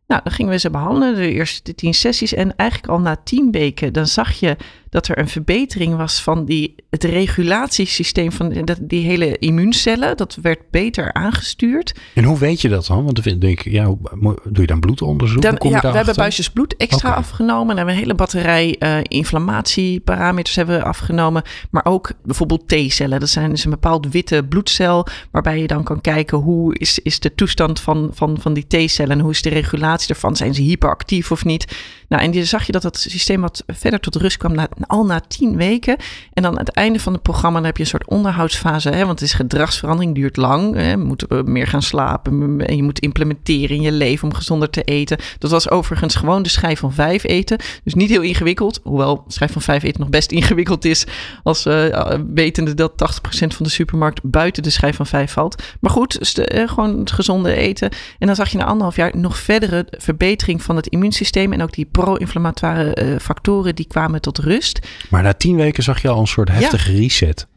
[0.10, 2.34] Nou, dan gingen we ze behandelen, de eerste tien sessies.
[2.34, 4.58] En eigenlijk al na tien weken, dan zag je
[4.89, 10.17] dat er een verbetering was van die, het regulatiesysteem van dat, die hele immuuncellen.
[10.17, 11.95] Dat werd beter aangestuurd.
[12.13, 13.04] En hoe weet je dat dan?
[13.04, 15.41] Want dan vind ik, ja, doe je dan bloedonderzoek?
[15.41, 17.69] Dan, ja, we hebben buisjes bloed extra afgenomen.
[17.69, 21.43] En hebben een hele batterij uh, inflammatieparameters hebben we afgenomen.
[21.69, 23.19] Maar ook bijvoorbeeld T-cellen.
[23.19, 25.08] Dat zijn dus een bepaald witte bloedcel.
[25.32, 29.12] Waarbij je dan kan kijken hoe is, is de toestand van, van, van die T-cellen.
[29.12, 29.98] En hoe is de regulatie
[30.38, 31.65] Zijn ze hyperactief of niet?
[32.10, 35.06] Nou, en die zag je dat het systeem wat verder tot rust kwam na, al
[35.06, 35.98] na tien weken.
[36.34, 38.89] En dan aan het einde van het programma dan heb je een soort onderhoudsfase.
[38.89, 40.76] Hè, want het is gedragsverandering, duurt lang.
[40.76, 42.62] Hè, moeten meer gaan slapen.
[42.65, 45.17] En je moet implementeren in je leven om gezonder te eten.
[45.38, 47.58] Dat was overigens gewoon de schijf van vijf eten.
[47.84, 48.80] Dus niet heel ingewikkeld.
[48.84, 51.06] Hoewel schijf van vijf eten nog best ingewikkeld is.
[51.43, 52.98] Als uh, wetende dat 80%
[53.30, 55.63] van de supermarkt buiten de schijf van vijf valt.
[55.80, 57.89] Maar goed, uh, gewoon het gezonde eten.
[58.19, 61.54] En dan zag je na anderhalf jaar nog verdere verbetering van het immuunsysteem.
[61.54, 64.88] En ook die pro-inflammatoire uh, factoren die kwamen tot rust.
[65.09, 67.47] Maar na tien weken zag je al een soort heftige reset.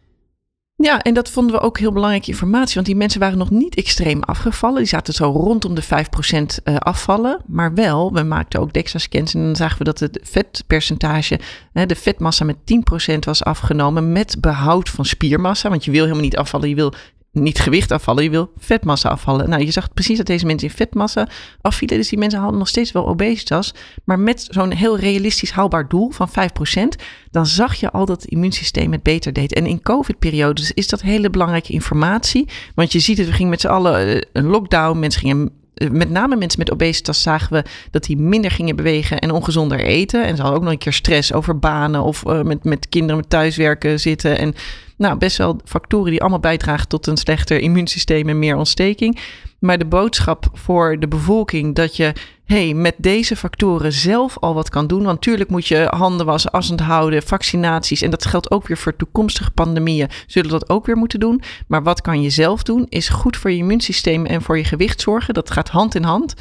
[0.77, 2.75] Ja, en dat vonden we ook heel belangrijke informatie.
[2.75, 4.79] Want die mensen waren nog niet extreem afgevallen.
[4.79, 5.87] Die zaten zo rondom de 5%
[6.65, 7.41] eh, afvallen.
[7.47, 11.41] Maar wel, we maakten ook DEXA-scans en dan zagen we dat het vetpercentage,
[11.73, 12.57] de vetmassa met
[13.15, 15.69] 10% was afgenomen met behoud van spiermassa.
[15.69, 16.93] Want je wil helemaal niet afvallen, je wil
[17.33, 19.49] niet gewicht afvallen, je wil vetmassa afvallen.
[19.49, 21.29] Nou, je zag precies dat deze mensen in vetmassa
[21.61, 21.99] afvielen.
[21.99, 23.75] Dus die mensen hadden nog steeds wel obesitas.
[24.05, 26.33] Maar met zo'n heel realistisch haalbaar doel van 5%,
[27.31, 29.53] dan zag je al dat het immuunsysteem het beter deed.
[29.53, 32.49] En in COVID-periodes is dat hele belangrijke informatie.
[32.75, 36.11] Want je ziet het, we gingen met z'n allen eh, een lockdown, mensen gingen met
[36.11, 40.25] name mensen met obesitas zagen we dat die minder gingen bewegen en ongezonder eten.
[40.25, 43.17] En ze hadden ook nog een keer stress over banen of uh, met, met kinderen
[43.17, 44.39] met thuiswerken zitten.
[44.39, 44.55] En
[44.97, 49.19] nou, best wel factoren die allemaal bijdragen tot een slechter immuunsysteem en meer ontsteking.
[49.63, 52.13] Maar de boodschap voor de bevolking dat je
[52.45, 55.03] hey, met deze factoren zelf al wat kan doen.
[55.03, 58.03] Want natuurlijk moet je handen wassen, assend houden, vaccinaties.
[58.03, 60.09] En dat geldt ook weer voor toekomstige pandemieën.
[60.27, 61.43] Zullen dat ook weer moeten doen.
[61.67, 62.87] Maar wat kan je zelf doen?
[62.89, 65.35] Is goed voor je immuunsysteem en voor je gewicht zorgen.
[65.35, 66.35] Dat gaat hand in hand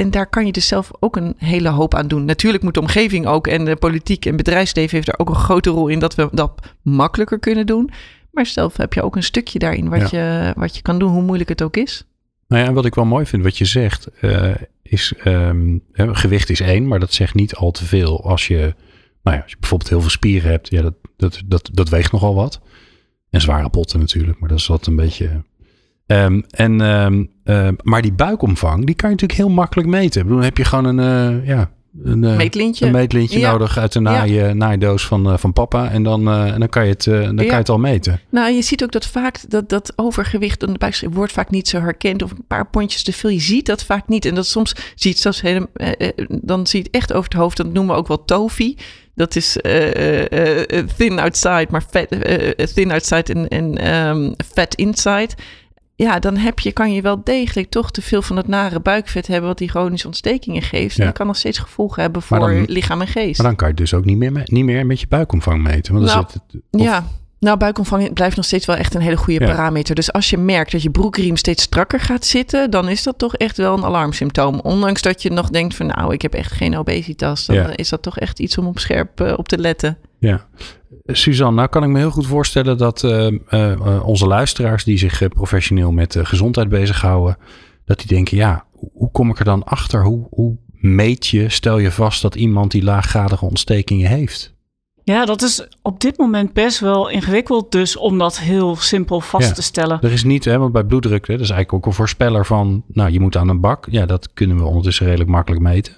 [0.00, 2.24] en daar kan je dus zelf ook een hele hoop aan doen.
[2.24, 5.70] Natuurlijk moet de omgeving ook en de politiek en bedrijfsleven heeft daar ook een grote
[5.70, 6.52] rol in dat we dat
[6.82, 7.90] makkelijker kunnen doen.
[8.30, 11.22] Maar zelf heb je ook een stukje daarin wat, je, wat je kan doen, hoe
[11.22, 12.04] moeilijk het ook is.
[12.50, 16.50] Nou ja, en wat ik wel mooi vind, wat je zegt, uh, is um, gewicht
[16.50, 18.24] is één, maar dat zegt niet al te veel.
[18.24, 18.74] Als je,
[19.22, 22.12] nou ja, als je bijvoorbeeld heel veel spieren hebt, ja, dat, dat, dat, dat weegt
[22.12, 22.60] nogal wat.
[23.30, 25.42] En zware potten natuurlijk, maar dat is wat een beetje
[26.06, 26.80] Um, en,
[27.44, 30.20] uh, maar die buikomvang, die kan je natuurlijk heel makkelijk meten.
[30.20, 31.70] Ik bedoel, dan heb je gewoon een, uh, ja,
[32.04, 33.50] een uh, meetlintje, een meetlintje ja.
[33.50, 34.52] nodig uit de naai, ja.
[34.52, 35.90] naaidoos van, van papa.
[35.90, 37.34] En dan, en dan, kan, je het, dan ja.
[37.34, 38.20] kan je het al meten.
[38.28, 41.68] Nou, je ziet ook dat vaak dat, dat overgewicht en de buikspier wordt vaak niet
[41.68, 42.22] zo herkend.
[42.22, 43.30] Of een paar pondjes te veel.
[43.30, 44.24] Je ziet dat vaak niet.
[44.24, 45.68] En dat soms zie je het zelfs helemaal,
[46.28, 47.56] dan zie je het echt over het hoofd.
[47.56, 48.76] Dat noemen we ook wel tofi.
[49.14, 49.58] Dat is
[50.96, 52.08] thin outside, maar fat,
[52.74, 55.28] thin outside en, en um, fat inside
[56.02, 59.26] ja, dan heb je, kan je wel degelijk toch te veel van het nare buikvet
[59.26, 60.98] hebben, wat die chronische ontstekingen geeft.
[60.98, 63.38] En dat kan nog steeds gevolgen hebben voor dan, lichaam en geest.
[63.38, 65.94] Maar dan kan je dus ook niet meer, niet meer met je buikomvang meten.
[65.94, 67.06] Want nou, het, ja.
[67.40, 69.46] Nou, buikomvang blijft nog steeds wel echt een hele goede ja.
[69.46, 69.94] parameter.
[69.94, 73.36] Dus als je merkt dat je broekriem steeds strakker gaat zitten, dan is dat toch
[73.36, 74.60] echt wel een alarmsymptoom.
[74.60, 77.46] Ondanks dat je nog denkt van nou, ik heb echt geen obesitas.
[77.46, 77.76] Dan ja.
[77.76, 79.98] is dat toch echt iets om op scherp uh, op te letten.
[80.18, 80.46] Ja.
[81.06, 85.28] Suzanne, nou kan ik me heel goed voorstellen dat uh, uh, onze luisteraars die zich
[85.28, 87.36] professioneel met gezondheid bezighouden,
[87.84, 90.04] dat die denken, ja, hoe kom ik er dan achter?
[90.04, 94.54] Hoe, hoe meet je, stel je vast dat iemand die laaggradige ontstekingen heeft?
[95.04, 99.48] Ja, dat is op dit moment best wel ingewikkeld, dus om dat heel simpel vast
[99.48, 99.98] ja, te stellen.
[100.00, 102.82] Er is niet, hè, want bij bloeddruk, hè, dat is eigenlijk ook een voorspeller van,
[102.86, 103.86] nou, je moet aan een bak.
[103.90, 105.94] Ja, dat kunnen we ondertussen redelijk makkelijk meten.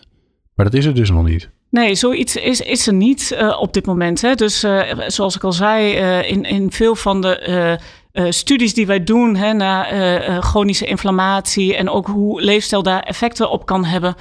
[0.54, 1.50] Maar dat is er dus nog niet.
[1.70, 4.20] Nee, zoiets is, is er niet uh, op dit moment.
[4.20, 4.34] Hè.
[4.34, 7.78] Dus uh, zoals ik al zei, uh, in, in veel van de
[8.28, 13.66] studies die wij doen hè, naar chronische inflammatie en ook hoe leefstijl daar effecten op
[13.66, 14.14] kan hebben,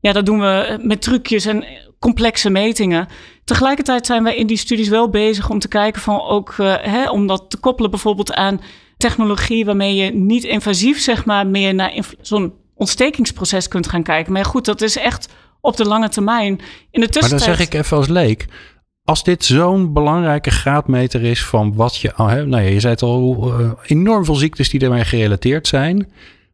[0.00, 1.64] ja, dat doen we met trucjes en
[2.06, 3.08] complexe metingen.
[3.44, 7.26] Tegelijkertijd zijn wij in die studies wel bezig om te kijken van ook, hè, om
[7.26, 8.60] dat te koppelen bijvoorbeeld aan
[8.96, 14.32] technologie waarmee je niet invasief zeg maar meer naar zo'n ontstekingsproces kunt gaan kijken.
[14.32, 15.28] Maar goed, dat is echt
[15.60, 16.60] op de lange termijn.
[16.90, 17.30] In de tussentijd...
[17.30, 18.46] Maar dan zeg ik even als leek.
[19.04, 22.12] Als dit zo'n belangrijke graadmeter is van wat je...
[22.16, 26.08] Nou ja, je zei het al, uh, enorm veel ziektes die daarmee gerelateerd zijn.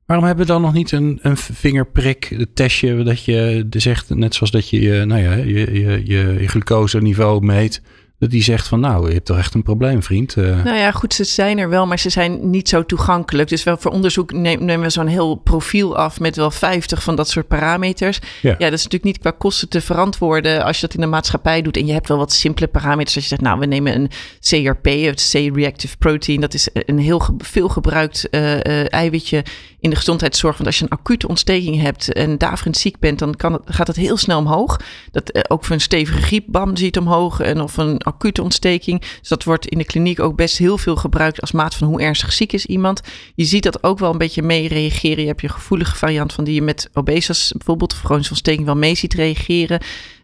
[0.07, 4.51] Waarom hebben we dan nog niet een, een vingerprik testje dat je zegt, net zoals
[4.51, 7.83] dat je, nou ja, je, je, je, je glucoseniveau meet,
[8.19, 10.37] Dat die zegt van nou, je hebt toch echt een probleem, vriend.
[10.37, 13.49] Uh, nou ja, goed, ze zijn er wel, maar ze zijn niet zo toegankelijk.
[13.49, 17.29] Dus wel voor onderzoek nemen we zo'n heel profiel af met wel 50 van dat
[17.29, 18.19] soort parameters.
[18.43, 18.51] Ja.
[18.51, 21.62] ja, dat is natuurlijk niet qua kosten te verantwoorden als je dat in de maatschappij
[21.62, 21.77] doet.
[21.77, 23.15] En je hebt wel wat simpele parameters.
[23.15, 24.11] Als je zegt, nou, we nemen een
[24.41, 26.41] CRP, het C-reactive protein.
[26.41, 29.45] Dat is een heel veel gebruikt uh, eiwitje
[29.83, 30.57] in de gezondheidszorg.
[30.57, 33.97] Want als je een acute ontsteking hebt en daverend ziek bent, dan kan gaat het
[33.97, 34.81] heel snel omhoog.
[35.11, 37.40] Dat, ook voor een stevige griep, bam, ziet omhoog.
[37.40, 39.01] En of een acute ontsteking.
[39.01, 42.01] Dus dat wordt in de kliniek ook best heel veel gebruikt als maat van hoe
[42.01, 43.01] ernstig ziek is iemand.
[43.35, 45.21] Je ziet dat ook wel een beetje mee reageren.
[45.21, 48.77] Je hebt je gevoelige variant van die je met obesitas bijvoorbeeld, of chronische ontsteking wel
[48.77, 49.81] mee ziet reageren.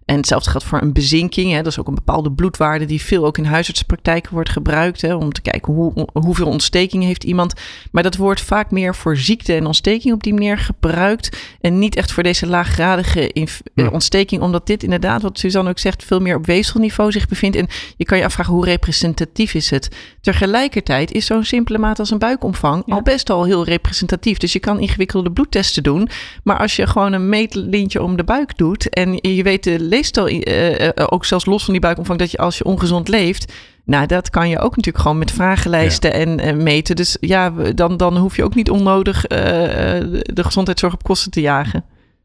[0.08, 1.52] En hetzelfde geldt voor een bezinking.
[1.52, 1.56] Hè.
[1.56, 5.00] Dat is ook een bepaalde bloedwaarde die veel ook in huisartspraktijken wordt gebruikt.
[5.00, 7.52] Hè, om te kijken hoe, hoeveel ontsteking heeft iemand.
[7.92, 11.36] Maar dat wordt vaak meer voor ziekte en ontsteking op die manier gebruikt.
[11.60, 14.42] En niet echt voor deze laaggradige eh, ontsteking.
[14.42, 17.56] Omdat dit inderdaad, wat Suzanne ook zegt, veel meer op weefselniveau zich bevindt.
[17.56, 17.66] En
[17.96, 19.88] je kan je afvragen hoe representatief is het.
[20.20, 24.38] Tegelijkertijd is zo'n simpele maat als een buikomvang al best al heel representatief.
[24.38, 26.08] Dus je kan ingewikkelde bloedtesten doen.
[26.42, 30.28] Maar als je gewoon een meetlintje om de buik doet en je weet de leefstijl,
[30.28, 33.52] uh, ook zelfs los van die buikomvang, dat je als je ongezond leeft,
[33.84, 36.96] nou, dat kan je ook natuurlijk gewoon met vragenlijsten en meten.
[36.96, 41.84] Dus ja, dan, dan hoef je ook niet onnodig de gezondheidszorg op kosten te jagen.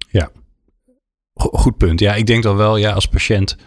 [0.09, 0.29] Ja,
[1.33, 1.99] goed punt.
[1.99, 3.57] Ja, ik denk dan wel, ja, als patiënt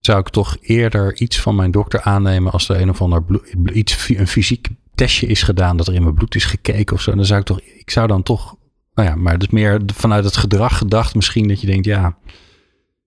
[0.00, 3.24] zou ik toch eerder iets van mijn dokter aannemen als er een of ander
[3.72, 7.14] iets, een fysiek testje is gedaan, dat er in mijn bloed is gekeken of zo.
[7.14, 8.56] Dan zou ik toch, ik zou dan toch,
[8.94, 12.16] nou ja, maar dat is meer vanuit het gedrag gedacht misschien dat je denkt, ja,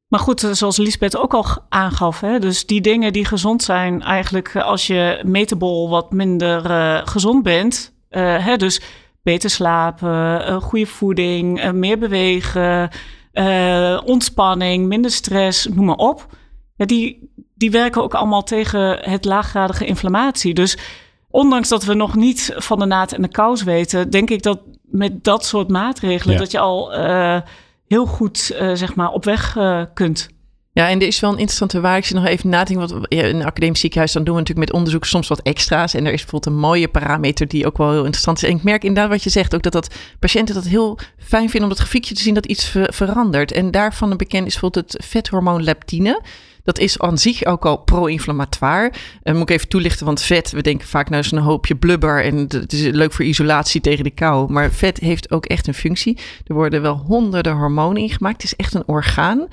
[0.09, 4.01] maar goed, eh, zoals Lisbeth ook al aangaf, hè, dus die dingen die gezond zijn,
[4.01, 8.81] eigenlijk eh, als je metabol wat minder uh, gezond bent, uh, hè, dus
[9.23, 12.89] beter slapen, goede voeding, meer bewegen,
[14.05, 16.27] ontspanning, minder stress, noem maar op.
[16.75, 20.53] Ja, die, die werken ook allemaal tegen het laaggradige inflammatie.
[20.53, 20.77] Dus
[21.29, 24.59] ondanks dat we nog niet van de naad en de kous weten, denk ik dat
[24.81, 26.91] met dat soort maatregelen dat je al
[27.89, 30.29] heel goed uh, zeg maar, op weg uh, kunt.
[30.71, 31.97] Ja, en er is wel een interessante waar.
[31.97, 33.03] Ik zit nog even na te denken.
[33.07, 35.93] In een academisch ziekenhuis, dan doen we natuurlijk met onderzoek soms wat extra's.
[35.93, 38.49] En er is bijvoorbeeld een mooie parameter die ook wel heel interessant is.
[38.49, 41.63] En ik merk inderdaad wat je zegt, ook dat, dat patiënten dat heel fijn vinden
[41.63, 43.51] om dat grafiekje te zien dat iets verandert.
[43.51, 46.21] En daarvan een bekend is bijvoorbeeld het vethormoon leptine.
[46.69, 48.91] Dat is aan zich ook al pro-inflammatoire.
[49.23, 52.37] Uh, moet ik even toelichten, want vet, we denken vaak nou een hoopje blubber en
[52.37, 54.51] het is leuk voor isolatie tegen de kou.
[54.51, 56.17] Maar vet heeft ook echt een functie.
[56.47, 58.41] Er worden wel honderden hormonen ingemaakt.
[58.41, 59.47] Het is echt een orgaan.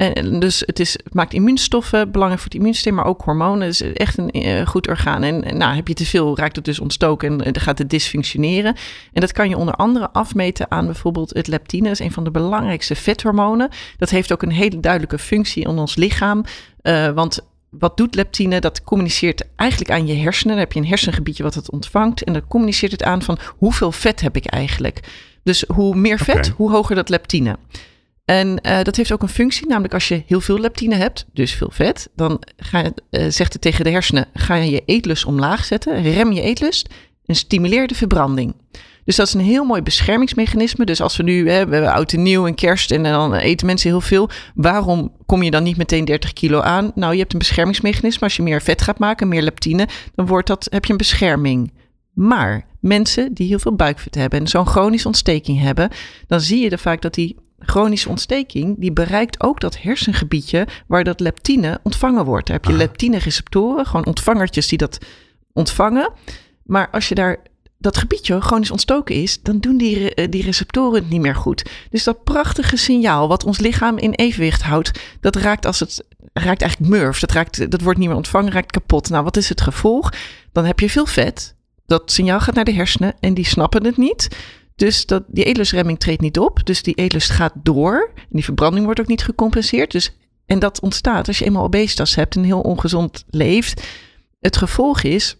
[0.00, 3.66] En dus het, is, het maakt immuunstoffen belangrijk voor het immuunsysteem, maar ook hormonen.
[3.66, 5.22] Het is echt een uh, goed orgaan.
[5.22, 8.76] En, nou, heb je te veel, raakt het dus ontstoken en dan gaat het dysfunctioneren.
[9.12, 11.82] En dat kan je onder andere afmeten aan bijvoorbeeld het leptine.
[11.82, 13.68] Dat is een van de belangrijkste vethormonen.
[13.96, 16.44] Dat heeft ook een hele duidelijke functie in ons lichaam.
[16.82, 18.60] Uh, want wat doet leptine?
[18.60, 20.54] Dat communiceert eigenlijk aan je hersenen.
[20.54, 22.24] Dan heb je een hersengebiedje wat het ontvangt.
[22.24, 25.00] En dan communiceert het aan van hoeveel vet heb ik eigenlijk.
[25.42, 27.56] Dus hoe meer vet, hoe hoger dat leptine.
[28.30, 31.52] En uh, dat heeft ook een functie, namelijk als je heel veel leptine hebt, dus
[31.54, 35.64] veel vet, dan ga, uh, zegt het tegen de hersenen, ga je je eetlust omlaag
[35.64, 36.88] zetten, rem je eetlust
[37.26, 38.54] en stimuleer de verbranding.
[39.04, 40.84] Dus dat is een heel mooi beschermingsmechanisme.
[40.84, 43.66] Dus als we nu, hè, we hebben oud en nieuw en kerst en dan eten
[43.66, 44.28] mensen heel veel.
[44.54, 46.92] Waarom kom je dan niet meteen 30 kilo aan?
[46.94, 48.22] Nou, je hebt een beschermingsmechanisme.
[48.22, 51.72] Als je meer vet gaat maken, meer leptine, dan wordt dat, heb je een bescherming.
[52.12, 55.90] Maar mensen die heel veel buikvet hebben en zo'n chronische ontsteking hebben,
[56.26, 61.04] dan zie je er vaak dat die chronische ontsteking, die bereikt ook dat hersengebiedje waar
[61.04, 62.46] dat leptine ontvangen wordt.
[62.46, 62.78] Daar heb je ah.
[62.78, 64.98] leptine-receptoren, gewoon ontvangertjes die dat
[65.52, 66.12] ontvangen.
[66.64, 67.36] Maar als je daar
[67.78, 71.70] dat gebiedje chronisch ontstoken is, dan doen die, eh, die receptoren het niet meer goed.
[71.90, 76.62] Dus dat prachtige signaal wat ons lichaam in evenwicht houdt, dat raakt als het raakt
[76.62, 77.20] eigenlijk murf.
[77.20, 79.10] Dat, raakt, dat wordt niet meer ontvangen, raakt kapot.
[79.10, 80.12] Nou, wat is het gevolg?
[80.52, 81.54] Dan heb je veel vet.
[81.86, 84.28] Dat signaal gaat naar de hersenen en die snappen het niet.
[84.80, 86.60] Dus dat, die eetlusremming treedt niet op.
[86.64, 88.10] Dus die eetlust gaat door.
[88.14, 89.90] En die verbranding wordt ook niet gecompenseerd.
[89.90, 90.12] Dus,
[90.46, 93.82] en dat ontstaat als je eenmaal obesitas hebt en heel ongezond leeft.
[94.38, 95.36] Het gevolg is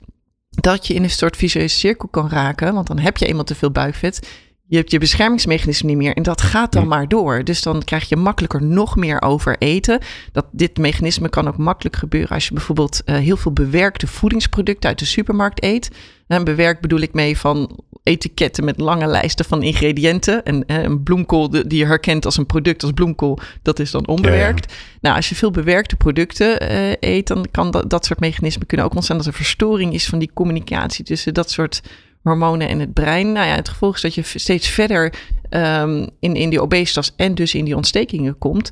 [0.48, 2.74] dat je in een soort visueuze cirkel kan raken.
[2.74, 4.28] Want dan heb je eenmaal te veel buikvet.
[4.70, 7.44] Je hebt je beschermingsmechanisme niet meer en dat gaat dan maar door.
[7.44, 9.98] Dus dan krijg je makkelijker nog meer over eten.
[10.32, 14.88] Dat, dit mechanisme kan ook makkelijk gebeuren als je bijvoorbeeld uh, heel veel bewerkte voedingsproducten
[14.88, 15.90] uit de supermarkt eet.
[16.26, 20.44] En bewerkt bedoel ik mee van etiketten met lange lijsten van ingrediënten.
[20.44, 24.06] En hè, een bloemkool die je herkent als een product als bloemkool, dat is dan
[24.06, 24.74] onbewerkt.
[25.00, 28.86] Nou, als je veel bewerkte producten uh, eet, dan kan dat, dat soort mechanismen kunnen
[28.86, 31.82] ook ontstaan dat er verstoring is van die communicatie tussen dat soort
[32.22, 33.32] hormonen en het brein.
[33.32, 35.14] Nou ja, het gevolg is dat je steeds verder
[35.50, 38.70] um, in, in die obesitas en dus in die ontstekingen komt.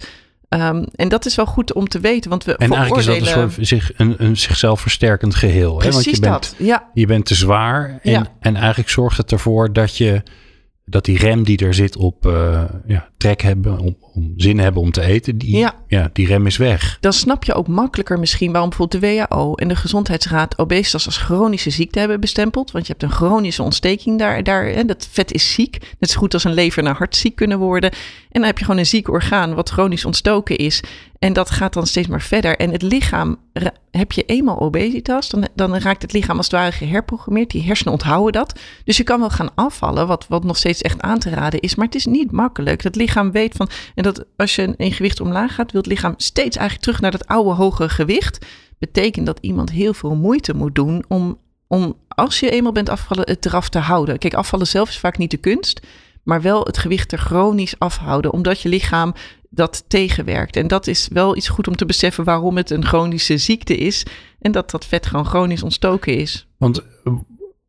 [0.48, 3.36] Ehm, en dat is wel goed om te weten, want we En eigenlijk is dat
[3.36, 5.76] een, soort zich, een, een zichzelf versterkend geheel.
[5.76, 6.02] Precies hè?
[6.02, 6.90] Want je bent, dat, ja.
[6.94, 8.26] Je bent te zwaar en, Ja.
[8.40, 10.22] en eigenlijk zorgt het ervoor dat je
[10.90, 14.82] dat die rem die er zit op eh, ja, trek hebben, om, om zin hebben
[14.82, 15.74] om te eten, die, Ja.
[15.88, 16.10] ja.
[16.12, 16.98] die rem is weg.
[17.00, 21.16] Dan snap je ook makkelijker misschien waarom bijvoorbeeld de WHO en de Gezondheidsraad obesitas als
[21.16, 22.70] chronische ziekte hebben bestempeld.
[22.70, 24.42] Want je hebt een chronische ontsteking daar.
[24.42, 25.94] daar hè, dat vet is ziek.
[25.98, 27.90] Net zo goed als een lever een hart ziek kunnen worden.
[27.90, 27.98] En
[28.40, 30.82] dan heb je gewoon een ziek orgaan wat chronisch ontstoken is.
[31.18, 32.56] En dat gaat dan steeds maar verder.
[32.56, 33.36] En het lichaam,
[33.90, 37.50] heb je eenmaal obesitas, dan, dan raakt het lichaam als het ware geherprogrammeerd.
[37.50, 38.58] Die hersenen onthouden dat.
[38.84, 41.74] Dus je kan wel gaan afvallen, wat, wat nog steeds echt aan te raden is.
[41.74, 42.82] Maar het is niet makkelijk.
[42.82, 46.14] Het lichaam weet van, en dat als je in gewicht omlaag gaat, wil het lichaam
[46.16, 48.46] steeds eigenlijk terug naar dat oude hoge gewicht.
[48.78, 53.30] Betekent dat iemand heel veel moeite moet doen om, om als je eenmaal bent afgevallen,
[53.30, 54.18] het eraf te houden.
[54.18, 55.80] Kijk, afvallen zelf is vaak niet de kunst,
[56.22, 59.14] maar wel het gewicht er chronisch afhouden, omdat je lichaam
[59.50, 60.56] dat tegenwerkt.
[60.56, 64.06] En dat is wel iets goed om te beseffen waarom het een chronische ziekte is
[64.40, 66.48] en dat dat vet gewoon chronisch ontstoken is.
[66.56, 67.12] Want eh,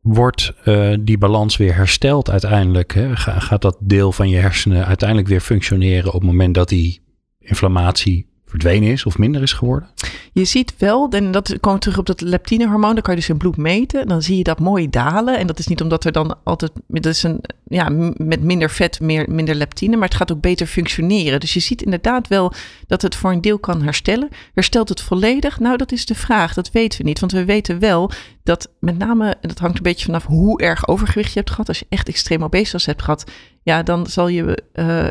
[0.02, 2.94] wordt eh, die balans weer hersteld uiteindelijk?
[2.94, 3.16] Hè?
[3.16, 7.02] Ga- gaat dat deel van je hersenen uiteindelijk weer functioneren op het moment dat die
[7.40, 9.90] inflammatie verdwenen is of minder is geworden?
[10.32, 13.38] Je ziet wel, en dat komt terug op dat leptinehormoon, dan kan je dus in
[13.38, 14.08] bloed meten.
[14.08, 15.38] Dan zie je dat mooi dalen.
[15.38, 19.00] En dat is niet omdat er dan altijd, dat is een, ja, met minder vet,
[19.00, 21.40] meer, minder leptine, maar het gaat ook beter functioneren.
[21.40, 22.54] Dus je ziet inderdaad wel
[22.88, 24.30] dat het voor een deel kan herstellen.
[24.54, 25.60] Herstelt het volledig?
[25.60, 26.54] Nou, dat is de vraag.
[26.54, 27.20] Dat weten we niet.
[27.20, 28.12] Want we weten wel
[28.44, 31.68] dat met name, en dat hangt een beetje vanaf hoe erg overgewicht je hebt gehad.
[31.68, 33.24] Als je echt extreem obesitas hebt gehad,
[33.70, 35.10] ja, dan zal je, eh,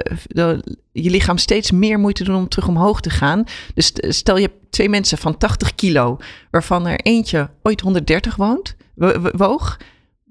[0.93, 3.45] je lichaam steeds meer moeite doen om terug omhoog te gaan.
[3.75, 6.17] Dus st- stel je twee mensen van 80 kilo,
[6.51, 9.77] waarvan er eentje ooit 130 woont, wo- wo- woog.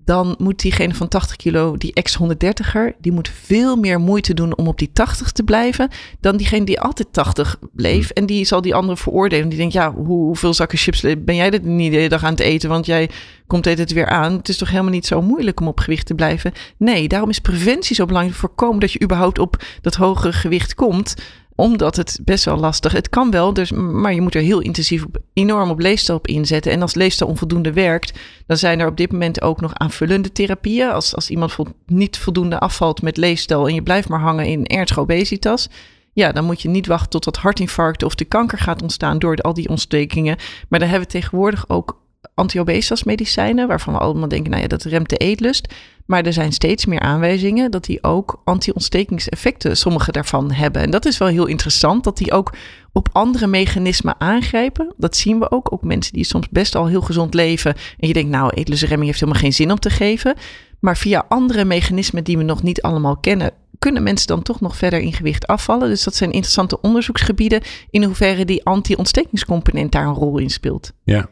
[0.08, 4.68] Dan moet diegene van 80 kilo, die ex-130er, die moet veel meer moeite doen om
[4.68, 5.90] op die 80 te blijven.
[6.20, 8.10] Dan diegene die altijd 80 bleef.
[8.10, 9.50] En die zal die andere veroordelen.
[9.50, 12.32] Die denkt, ja, hoe, hoeveel zakken chips ben jij dit niet de hele dag aan
[12.32, 12.70] het eten?
[12.70, 13.10] Want jij
[13.48, 14.34] komt tijd weer aan.
[14.34, 16.52] Het is toch helemaal niet zo moeilijk om op gewicht te blijven?
[16.78, 18.38] Nee, daarom is preventie zo belangrijk.
[18.38, 21.16] Voorkomen dat je überhaupt op dat hogere gewicht komt
[21.60, 22.92] omdat het best wel lastig.
[22.92, 26.28] Het kan wel, dus, maar je moet er heel intensief op, enorm op leefstijl op
[26.28, 26.72] inzetten.
[26.72, 30.90] En als leefstijl onvoldoende werkt, dan zijn er op dit moment ook nog aanvullende therapieën.
[30.90, 35.00] Als, als iemand niet voldoende afvalt met leefstijl en je blijft maar hangen in ernstige
[35.00, 35.70] obesitas.
[36.14, 39.36] Ja, dan moet je niet wachten tot dat hartinfarct of de kanker gaat ontstaan door
[39.36, 40.38] al die ontstekingen.
[40.70, 42.02] Maar dan hebben we tegenwoordig ook
[42.34, 45.74] anti-obesitas medicijnen, waarvan we allemaal denken, nou ja, dat remt de eetlust.
[46.08, 50.82] Maar er zijn steeds meer aanwijzingen dat die ook anti-ontstekingseffecten, sommige daarvan hebben.
[50.82, 52.54] En dat is wel heel interessant, dat die ook
[52.92, 54.94] op andere mechanismen aangrijpen.
[54.98, 55.74] Dat zien we ook.
[55.74, 57.76] Ook mensen die soms best al heel gezond leven.
[58.00, 60.36] En je denkt, nou, eetlustremming heeft helemaal geen zin om te geven.
[60.80, 64.78] Maar via andere mechanismen die we nog niet allemaal kennen, kunnen mensen dan toch nog
[64.78, 65.90] verder in gewicht afvallen.
[65.90, 70.92] Dus dat zijn interessante onderzoeksgebieden in hoeverre die anti-ontstekingscomponent daar een rol in speelt.
[71.04, 71.30] Ja.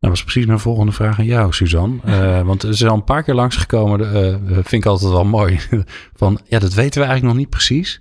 [0.00, 1.96] Dat was precies mijn volgende vraag aan jou, Suzanne.
[2.04, 5.60] Eh, want er is al een paar keer langsgekomen, eh, vind ik altijd wel mooi.
[6.16, 8.00] Van ja, dat weten we eigenlijk nog niet precies.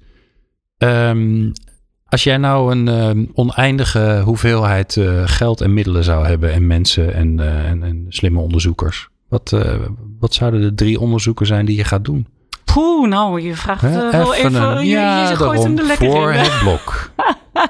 [0.77, 1.51] Ehm,
[2.05, 7.13] als jij nou een ehm, oneindige hoeveelheid eh, geld en middelen zou hebben en mensen
[7.13, 9.55] en, en, en slimme onderzoekers, wat,
[10.19, 12.27] wat zouden de drie onderzoeken zijn die je gaat doen?
[12.73, 14.55] Poeh, nou, je vraagt wel even...
[14.55, 14.89] een- je,
[15.29, 16.39] je gooit hem er lekker voor in.
[16.39, 17.11] het blok.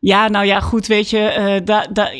[0.00, 2.12] Ja, nou ja, goed, weet je, daar, daar,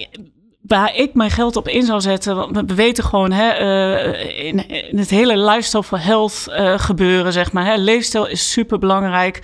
[0.71, 4.99] waar ik mijn geld op in zou zetten, want we weten gewoon, hè, eh, in,
[4.99, 9.43] het hele lifestyle for health eh, gebeuren, zeg maar, hè, leefstijl is super belangrijk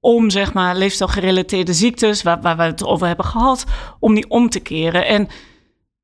[0.00, 3.64] om, zeg maar, leefstijlgerelateerde ziektes, waar, waar we het over hebben gehad,
[4.00, 5.06] om die om te keren.
[5.06, 5.28] En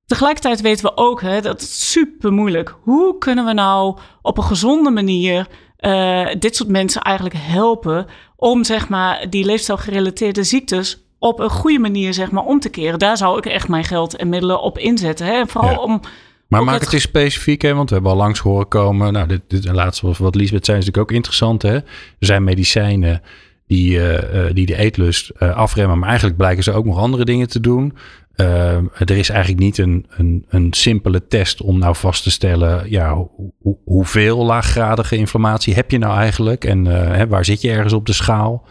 [0.07, 2.74] tegelijkertijd weten we ook, hè, dat is super moeilijk.
[2.83, 8.64] Hoe kunnen we nou op een gezonde manier eh, dit soort mensen eigenlijk helpen om,
[8.64, 12.98] zeg maar, die leefstijlgerelateerde ziektes op een goede manier zeg maar, om te keren.
[12.98, 15.26] Daar zou ik echt mijn geld en middelen op inzetten.
[15.26, 15.33] Hè?
[15.33, 15.78] En vooral Ja.
[15.78, 16.00] om...
[16.48, 17.74] Maar maak het eens specifiek, hè?
[17.74, 19.12] want we hebben al langs horen komen.
[19.12, 21.62] Nou, dit, dit laatste wat- Liesbeth zei is natuurlijk ook interessant.
[21.62, 21.74] Hè?
[21.74, 21.85] Er
[22.18, 23.22] zijn medicijnen
[23.66, 27.24] die, eh, eh, die de eetlust eh, afremmen, maar eigenlijk blijken ze ook nog andere
[27.24, 27.96] dingen te doen.
[28.37, 33.14] Er is eigenlijk niet een, een, een simpele test om nou vast te stellen, ja,
[33.14, 33.28] hoe,
[33.62, 38.07] hoe- hoeveel laaggradige inflammatie heb je nou eigenlijk en hè, waar zit je ergens op
[38.07, 38.64] de schaal?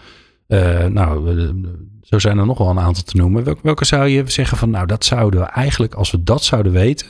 [0.47, 1.37] Eh, nou,
[2.01, 3.43] zo zijn er nog wel een aantal te noemen.
[3.43, 6.71] Welke, welke zou je zeggen van, nou, dat zouden we eigenlijk, als we dat zouden
[6.71, 7.07] weten,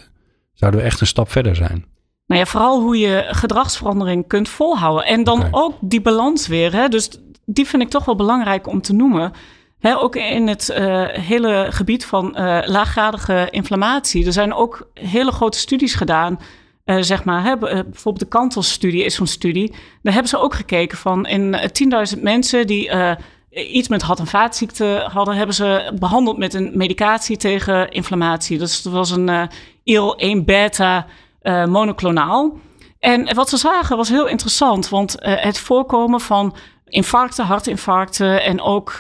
[0.54, 1.86] zouden we echt een stap verder zijn.
[2.28, 5.06] Nou ja, vooral hoe je gedragsverandering kunt volhouden.
[5.06, 6.74] En dan ook die balans weer.
[6.74, 6.88] Hè?
[6.88, 7.10] Dus
[7.46, 9.32] die vind ik toch wel belangrijk om te noemen.
[9.80, 14.26] Hè, ook in het eh, hele gebied van eh, laaggradige inflammatie.
[14.26, 16.40] Er zijn ook hele grote studies gedaan.
[16.88, 19.74] Eh, zeg maar, hè, eh, bijvoorbeeld de Kantels-studie is zo'n studie.
[20.02, 21.70] Daar hebben ze ook gekeken van in eh,
[22.16, 23.16] 10.000 mensen die eh,
[23.50, 28.58] iets met hart- en vaatziekten hadden, hebben ze behandeld met een medicatie tegen inflammatie.
[28.58, 29.44] Dus dat was een uh,
[29.84, 31.06] IL-1-beta
[31.42, 32.58] uh, monoclonaal.
[33.00, 38.98] En wat ze zagen was heel interessant, want het voorkomen van infarcten, hartinfarcten en ook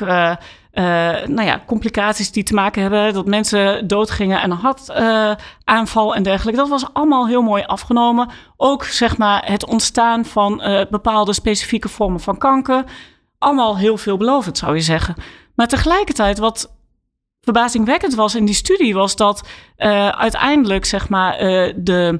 [0.77, 0.83] uh,
[1.25, 6.59] nou ja, complicaties die te maken hebben dat mensen doodgingen aan een hartaanval en dergelijke.
[6.59, 8.29] Dat was allemaal heel mooi afgenomen.
[8.57, 12.83] Ook zeg maar het ontstaan van bepaalde specifieke vormen van kanker.
[13.37, 15.15] Allemaal heel veelbelovend zou je zeggen.
[15.55, 16.75] Maar tegelijkertijd wat
[17.41, 19.47] verbazingwekkend was in die studie was dat
[20.11, 21.37] uiteindelijk zeg maar
[21.75, 22.19] de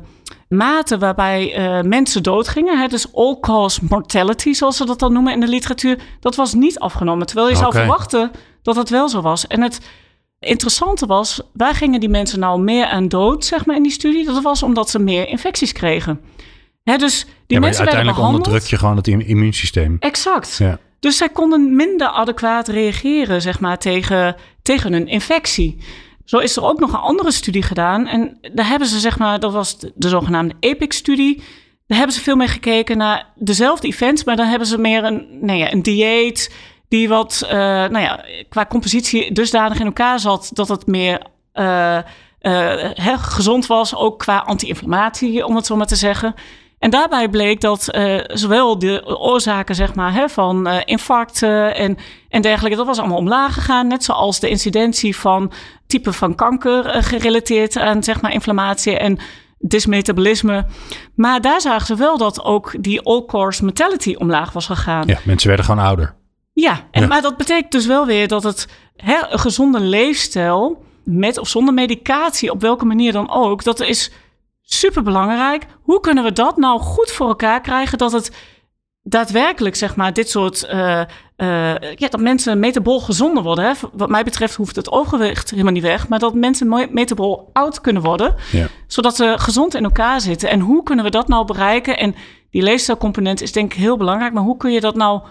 [0.50, 5.40] mate waarbij uh, mensen doodgingen, hè, dus all-cause mortality, zoals ze dat dan noemen in
[5.40, 7.28] de literatuur, dat was niet afgenomen.
[7.28, 9.48] Terwijl je zou verwachten dat het wel zo was.
[9.48, 9.80] En het
[10.40, 14.26] interessante was, waar gingen die mensen nou meer aan dood, zeg maar, in die studie?
[14.26, 16.22] Dat was omdat ze meer infecties kregen.
[16.84, 19.98] Hè, dus die ja, mensen uiteindelijk werden onderdruk je gewoon het immuunsysteem.
[20.00, 20.56] Exact.
[20.58, 20.80] Ja.
[21.00, 25.78] Dus zij konden minder adequaat reageren, zeg maar, tegen, tegen een infectie.
[26.28, 28.08] Zo is er ook nog een andere studie gedaan.
[28.08, 31.44] En daar hebben ze, zeg maar, dat was de, de zogenaamde EPIC-studie.
[31.86, 35.28] Daar hebben ze veel meer gekeken naar dezelfde events, maar dan hebben ze meer een,
[35.42, 36.54] nou ja, een dieet
[36.88, 41.22] die wat, uh, nou ja, qua compositie dusdanig in elkaar zat dat het meer
[41.54, 41.98] uh,
[42.42, 46.36] uh, gezond was, ook qua anti-inflammatie, om het zo maar te zeggen.
[46.80, 51.98] En daarbij bleek dat uh, zowel de oorzaken zeg maar, hè, van uh, infarcten en,
[52.30, 53.88] en dergelijke, dat was allemaal omlaag gegaan.
[53.88, 55.52] Net zoals de incidentie van
[55.88, 59.20] type van kanker uh, gerelateerd aan zeg maar, inflammatie en
[59.60, 60.66] dysmetabolisme.
[61.16, 65.08] Maar daar zagen ze wel dat ook die all-cause mortality omlaag was gegaan.
[65.08, 66.16] Ja, mensen werden gewoon ouder.
[66.54, 67.08] Ja, en, ja.
[67.08, 71.74] maar dat betekent dus wel weer dat het hè, een gezonde leefstijl, met of zonder
[71.74, 74.12] medicatie, op welke manier dan ook, dat is
[74.70, 75.66] super belangrijk.
[75.82, 78.32] Hoe kunnen we dat nou goed voor elkaar krijgen dat het
[79.04, 80.68] daadwerkelijk, zeg maar, dit soort.
[80.72, 81.02] Uh,
[81.38, 83.66] uh, ja, dat mensen metabol gezonder worden.
[83.66, 83.72] Hè?
[83.94, 88.02] Wat mij betreft hoeft het overgewicht helemaal niet weg, maar dat mensen metabol oud kunnen
[88.02, 88.68] worden, ja.
[88.88, 90.50] zodat ze gezond in elkaar zitten.
[90.50, 91.98] En hoe kunnen we dat nou bereiken?
[91.98, 92.16] En
[92.50, 95.22] die leefstijlcomponent is denk ik heel belangrijk, maar hoe kun je dat nou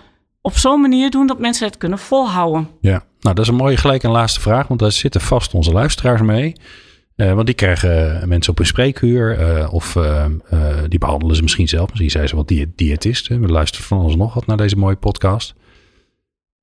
[0.41, 2.69] op zo'n manier doen dat mensen het kunnen volhouden?
[2.81, 5.73] Ja, nou, dat is een mooie gelijk een laatste vraag, want daar zitten vast onze
[5.73, 6.55] luisteraars mee.
[7.17, 9.93] Uh, want die krijgen mensen op een spreekuur uh, of
[10.89, 11.89] die behandelen ze misschien zelf.
[11.89, 13.41] Misschien zijn ze wat diët diëtisten.
[13.41, 15.55] We luisteren van ons nog wat naar deze mooie podcast.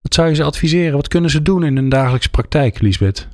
[0.02, 0.96] Wat zou je ze adviseren?
[0.96, 3.28] Wat kunnen ze doen in hun dagelijkse praktijk, Lisbeth?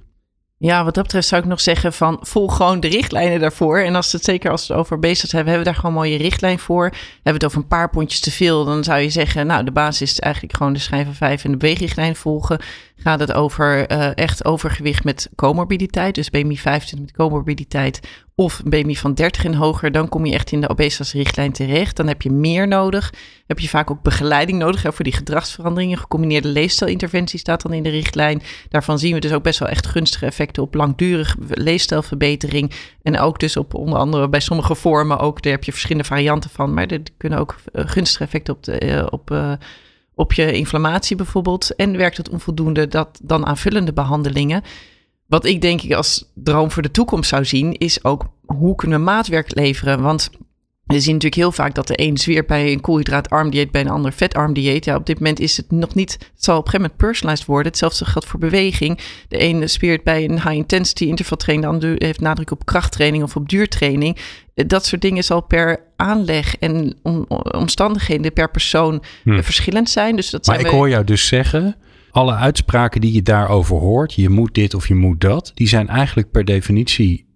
[0.62, 3.80] Ja, wat dat betreft zou ik nog zeggen van volg gewoon de richtlijnen daarvoor.
[3.80, 6.24] En als het zeker als het over bezig hebben, hebben we daar gewoon een mooie
[6.24, 6.84] richtlijn voor.
[6.84, 9.72] Hebben we het over een paar pondjes te veel, dan zou je zeggen, nou de
[9.72, 12.60] basis is eigenlijk gewoon de schijf van 5 en de weegrichtlijn volgen.
[13.02, 18.00] Gaat het over uh, echt overgewicht met comorbiditeit, dus BMI 25 met comorbiditeit
[18.40, 21.96] of BMI van 30 en hoger, dan kom je echt in de obesitasrichtlijn terecht.
[21.96, 23.14] Dan heb je meer nodig.
[23.48, 25.98] Heb je vaak ook begeleiding nodig hè, voor die gedragsveranderingen.
[25.98, 28.42] Gecombineerde leefstijlinterventie staat dan in de richtlijn.
[28.70, 32.72] Daarvan zien we dus ook best wel echt gunstige effecten op langdurige leefstijlverbetering.
[33.02, 36.50] En ook dus op onder andere bij sommige vormen ook, daar heb je verschillende varianten
[36.50, 36.74] van.
[36.74, 39.30] Maar er kunnen ook gunstige effecten op, de, uh, op,
[40.20, 41.76] op je inflammatie bijvoorbeeld.
[41.76, 44.64] En werkt het onvoldoende, dat dan aanvullende behandelingen.
[45.26, 48.98] Wat ik denk ik als droom voor de toekomst zou zien, is ook hoe kunnen
[48.98, 50.02] we maatwerk leveren?
[50.02, 50.30] Want
[50.94, 53.90] we zien natuurlijk heel vaak dat de een zweert bij een koolhydraatarm dieet, bij een
[53.90, 54.86] ander vetarm dieet.
[54.86, 57.48] Ja, op dit moment is het nog niet, het zal op een gegeven moment personalized
[57.48, 57.68] worden.
[57.68, 59.00] Hetzelfde geldt voor beweging.
[59.28, 63.24] De ene speert bij een high intensity interval training, de ander heeft nadruk op krachttraining
[63.24, 64.18] of op duurtraining.
[64.54, 69.42] Dat soort dingen zal per aanleg en om, omstandigheden per persoon hm.
[69.42, 70.16] verschillend zijn.
[70.16, 71.76] Dus dat maar zijn ik hoor jou dus zeggen,
[72.12, 75.88] alle uitspraken die je daarover hoort, je moet dit of je moet dat, die zijn
[75.88, 77.28] eigenlijk per definitie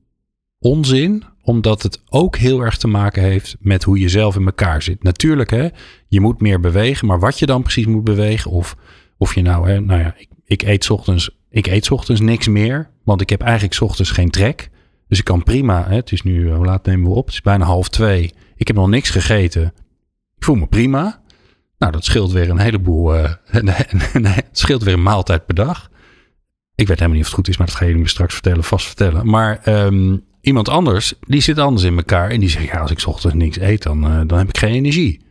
[0.60, 4.82] onzin, omdat het ook heel erg te maken heeft met hoe je zelf in elkaar
[4.82, 5.04] zit.
[5.04, 5.68] Natuurlijk, hè,
[6.08, 8.76] je moet meer bewegen, maar wat je dan precies moet bewegen, of,
[9.18, 12.90] of je nou, hè, nou ja, ik, ik eet ochtends, ik eet ochtends niks meer,
[13.04, 14.70] want ik heb eigenlijk ochtends geen trek.
[15.08, 17.26] Dus ik kan prima, hè, het is nu, hoe laat nemen we op?
[17.26, 18.34] Het is bijna half twee.
[18.56, 19.74] Ik heb nog niks gegeten.
[20.38, 21.22] Ik voel me prima.
[21.78, 23.16] Nou, dat scheelt weer een heleboel.
[23.16, 23.32] Uh,
[24.14, 25.90] het scheelt weer een maaltijd per dag.
[26.76, 28.64] Ik weet helemaal niet of het goed is, maar dat ga je me straks vertellen,
[28.64, 29.30] vast vertellen.
[29.30, 32.30] Maar um, iemand anders, die zit anders in elkaar.
[32.30, 34.74] En die zegt, ja, als ik ochtends niks eet, dan, uh, dan heb ik geen
[34.74, 35.22] energie.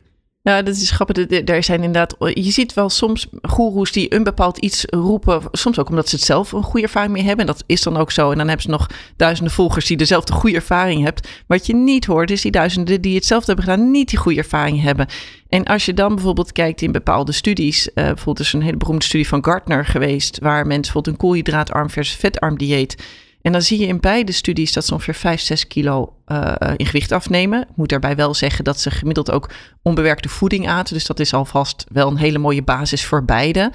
[0.43, 1.31] Ja, dat is grappig.
[1.49, 5.43] Er zijn inderdaad, je ziet wel soms goeroes die een bepaald iets roepen.
[5.53, 7.47] Soms ook omdat ze het zelf een goede ervaring mee hebben.
[7.47, 8.31] En dat is dan ook zo.
[8.31, 8.87] En dan hebben ze nog
[9.17, 11.25] duizenden volgers die dezelfde goede ervaring hebben.
[11.47, 14.83] Wat je niet hoort, is die duizenden die hetzelfde hebben gedaan, niet die goede ervaring
[14.83, 15.07] hebben.
[15.49, 17.87] En als je dan bijvoorbeeld kijkt in bepaalde studies.
[17.87, 20.39] Uh, bijvoorbeeld is een hele beroemde studie van Gartner geweest.
[20.39, 22.97] Waar mensen bijvoorbeeld een koolhydraatarm versus vetarm dieet.
[23.43, 26.87] En dan zie je in beide studies dat ze ongeveer 5, 6 kilo uh, in
[26.87, 27.61] gewicht afnemen.
[27.61, 29.51] Ik moet daarbij wel zeggen dat ze gemiddeld ook
[29.83, 30.95] onbewerkte voeding aten.
[30.95, 33.73] Dus dat is alvast wel een hele mooie basis voor beide.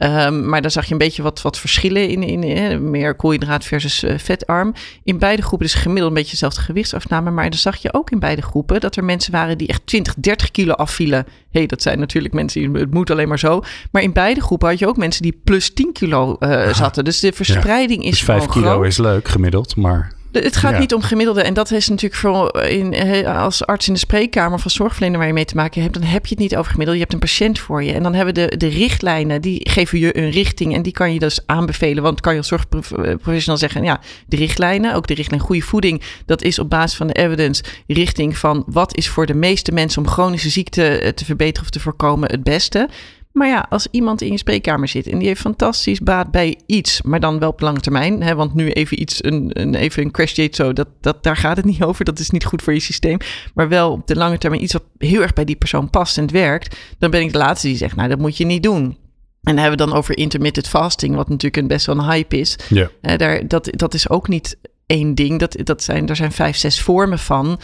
[0.00, 4.04] Ehm, maar dan zag je een beetje wat, wat verschillen in, in, meer koolhydraat versus
[4.04, 4.74] uh, vetarm.
[5.04, 7.30] In beide groepen dus gemiddeld een beetje dezelfde gewichtsafname.
[7.30, 10.14] Maar dan zag je ook in beide groepen dat er mensen waren die echt 20,
[10.14, 11.26] 30 kilo afvielen.
[11.50, 13.62] hey, dat zijn natuurlijk mensen die het moet alleen maar zo.
[13.90, 17.04] Maar in beide groepen had je ook mensen die plus 10 kilo uh, zaten.
[17.04, 20.18] Dus de verspreiding is dus 5 kilo is leuk gemiddeld, maar...
[20.32, 21.42] Het gaat niet om gemiddelde.
[21.42, 25.32] En dat is natuurlijk voor in, als arts in de spreekkamer van zorgverlener waar je
[25.32, 25.94] mee te maken hebt.
[25.94, 26.96] Dan heb je het niet over gemiddeld.
[26.96, 27.92] Je hebt een patiënt voor je.
[27.92, 30.74] En dan hebben de, de richtlijnen, die geven je een richting.
[30.74, 32.02] En die kan je dus aanbevelen.
[32.02, 36.02] Want kan je als zorgprofessional zeggen, ja, de richtlijnen, ook de richtlijn goede voeding.
[36.26, 40.02] Dat is op basis van de evidence richting van wat is voor de meeste mensen
[40.02, 42.88] om chronische ziekte eh, te verbeteren of te voorkomen het beste.
[43.32, 47.02] Maar ja, als iemand in je spreekkamer zit en die heeft fantastisch baat bij iets,
[47.02, 50.10] maar dan wel op lange termijn, hè, want nu even iets, een, een, even een
[50.10, 52.72] crash date zo, dat, dat, daar gaat het niet over, dat is niet goed voor
[52.72, 53.18] je systeem,
[53.54, 56.22] maar wel op de lange termijn iets wat heel erg bij die persoon past en
[56.22, 58.98] het werkt, dan ben ik de laatste die zegt, nou dat moet je niet doen.
[59.42, 62.38] En dan hebben we dan over intermittent fasting, wat natuurlijk een best wel een hype
[62.38, 62.58] is.
[62.68, 62.90] Ja.
[63.16, 64.56] daar, dat, dat is ook niet
[64.86, 67.60] één ding, dat, dat zijn, er zijn vijf, zes vormen van.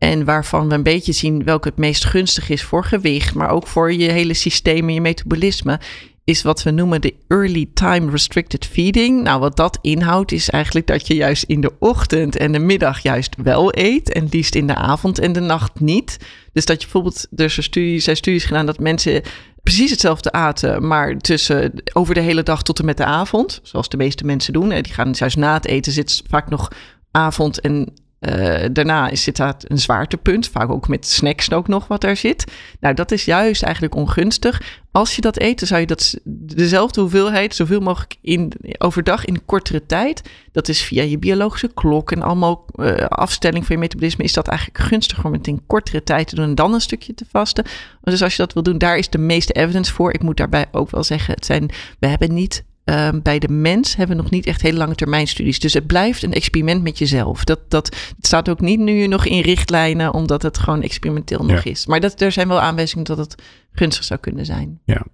[0.00, 3.66] En waarvan we een beetje zien welke het meest gunstig is voor gewicht, maar ook
[3.66, 5.80] voor je hele systeem en je metabolisme,
[6.24, 9.22] is wat we noemen de early time restricted feeding.
[9.22, 13.02] Nou, wat dat inhoudt, is eigenlijk dat je juist in de ochtend en de middag
[13.02, 16.16] juist wel eet, en liefst in de avond en de nacht niet.
[16.52, 19.22] Dus dat je bijvoorbeeld, er zijn studies, zijn studies gedaan dat mensen
[19.62, 23.88] precies hetzelfde aten, maar tussen over de hele dag tot en met de avond, zoals
[23.88, 24.68] de meeste mensen doen.
[24.68, 26.72] Die gaan juist na het eten zit vaak nog
[27.10, 32.04] avond en uh, daarna zit dat een zwaartepunt, vaak ook met snacks ook nog wat
[32.04, 32.44] er zit.
[32.80, 34.78] Nou, dat is juist eigenlijk ongunstig.
[34.90, 39.44] Als je dat eet, dan zou je dat dezelfde hoeveelheid, zoveel mogelijk in, overdag in
[39.44, 40.22] kortere tijd.
[40.52, 44.24] Dat is via je biologische klok en allemaal uh, afstelling van je metabolisme.
[44.24, 47.14] Is dat eigenlijk gunstiger om het in kortere tijd te doen en dan een stukje
[47.14, 47.64] te vasten.
[48.00, 50.12] Dus als je dat wil doen, daar is de meeste evidence voor.
[50.12, 53.96] Ik moet daarbij ook wel zeggen, het zijn, we hebben niet Ehm, bij de mens
[53.96, 55.58] hebben we nog niet echt hele lange termijn studies.
[55.58, 57.44] Dus het blijft een experiment met jezelf.
[57.44, 57.86] Dat, dat,
[58.16, 61.86] het staat ook niet nu nog in richtlijnen, omdat het gewoon experimenteel nog is.
[61.86, 64.80] Maar dat, er zijn wel aanwijzingen dat het gunstig zou kunnen zijn.
[64.84, 65.06] Ja.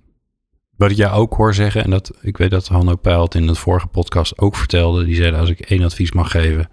[0.77, 3.55] Wat ik jou ook hoor zeggen, en dat ik weet dat Hanno Pijlt in de
[3.55, 6.69] vorige podcast ook vertelde, die zei als ik één advies mag geven,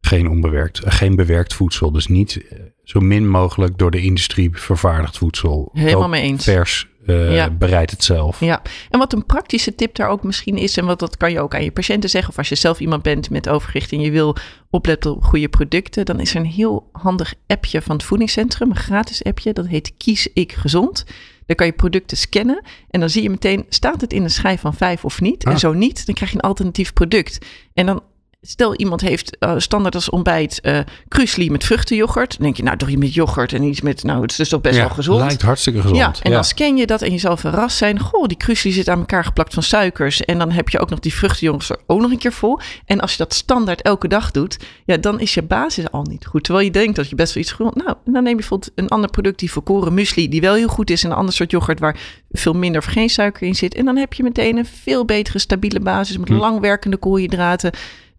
[0.00, 1.92] geen onbewerkt, geen bewerkt voedsel.
[1.92, 5.70] Dus niet eh, zo min mogelijk door de industrie vervaardigd voedsel.
[5.72, 6.44] Helemaal mee eens.
[6.44, 8.40] Vers uh, bereid het zelf.
[8.40, 11.40] Ja, en wat een praktische tip daar ook misschien is, en wat dat kan je
[11.40, 14.10] ook aan je patiënten zeggen, of als je zelf iemand bent met overgewicht en je
[14.10, 14.36] wil
[14.70, 18.76] opletten op goede producten, dan is er een heel handig appje van het voedingscentrum, een
[18.76, 21.04] gratis appje, dat heet Kies ik gezond.
[21.46, 24.60] Dan kan je producten scannen en dan zie je meteen, staat het in een schijf
[24.60, 25.44] van vijf of niet?
[25.44, 25.58] En ah.
[25.58, 27.46] zo niet, dan krijg je een alternatief product.
[27.74, 28.02] En dan
[28.42, 30.78] Stel iemand heeft uh, standaard als ontbijt uh,
[31.08, 32.30] krusli met vruchtenyoghurt.
[32.30, 34.48] Dan denk je, nou toch iets met yoghurt en iets met, nou het is dus
[34.48, 35.20] toch best wel gezond.
[35.20, 35.98] lijkt hartstikke gezond.
[35.98, 37.98] Ja, en dan scan je dat en je zal verrast zijn.
[37.98, 40.24] Goh, die krusli zit aan elkaar geplakt van suikers.
[40.24, 42.58] En dan heb je ook nog die vruchtenyoghurt ook nog een keer vol.
[42.84, 46.26] En als je dat standaard elke dag doet, ja, dan is je basis al niet
[46.26, 46.44] goed.
[46.44, 47.74] Terwijl je denkt dat je best wel iets gezond...
[47.74, 50.90] Nou, dan neem je bijvoorbeeld een ander product, die volkoren muesli, die wel heel goed
[50.90, 51.04] is.
[51.04, 51.96] En een ander soort yoghurt waar
[52.30, 53.74] veel minder of geen suiker in zit.
[53.74, 56.34] En dan heb je meteen een veel betere, stabiele basis met hm.
[56.34, 57.70] langwerkende koolhydraten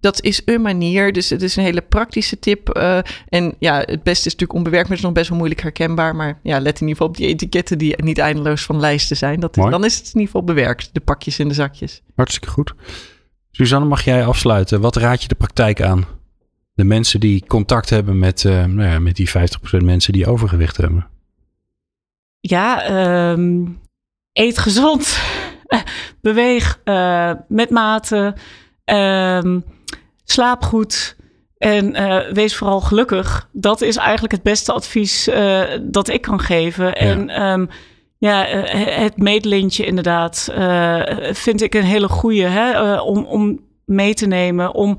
[0.02, 1.14] dat is een manier.
[1.14, 2.78] Dus het is een hele praktische tip.
[2.78, 5.62] Uh, en ja, het beste is natuurlijk onbewerkt, maar het is nog best wel moeilijk
[5.62, 6.16] herkenbaar.
[6.16, 9.40] Maar ja, let in ieder geval op die etiketten die niet eindeloos van lijsten zijn.
[9.40, 12.02] Dat, dan is het in ieder geval bewerkt, de pakjes en de zakjes.
[12.16, 12.74] Hartstikke goed.
[13.52, 14.82] Suzanne, mag jij afsluiten?
[14.82, 16.06] Wat raad je de praktijk aan?
[16.74, 19.32] De mensen die contact hebben met, uh, nou ja, met die 50%
[19.84, 21.08] mensen die overgewicht hebben.
[22.40, 22.90] Ja,
[23.32, 23.80] um,
[24.34, 25.20] eet gezond.
[26.22, 28.36] Beweeg uh, met mate.
[28.86, 29.64] Um,
[30.32, 31.16] slaap goed
[31.58, 33.50] en uh, wees vooral gelukkig.
[33.52, 36.96] Dat is eigenlijk het beste advies uh, dat ik kan geven.
[36.96, 37.70] En um,
[38.18, 38.64] ja, uh,
[38.98, 40.54] het meetlintje inderdaad
[41.32, 44.74] vind ik een hele goede hè, om, om mee te nemen.
[44.74, 44.98] Om,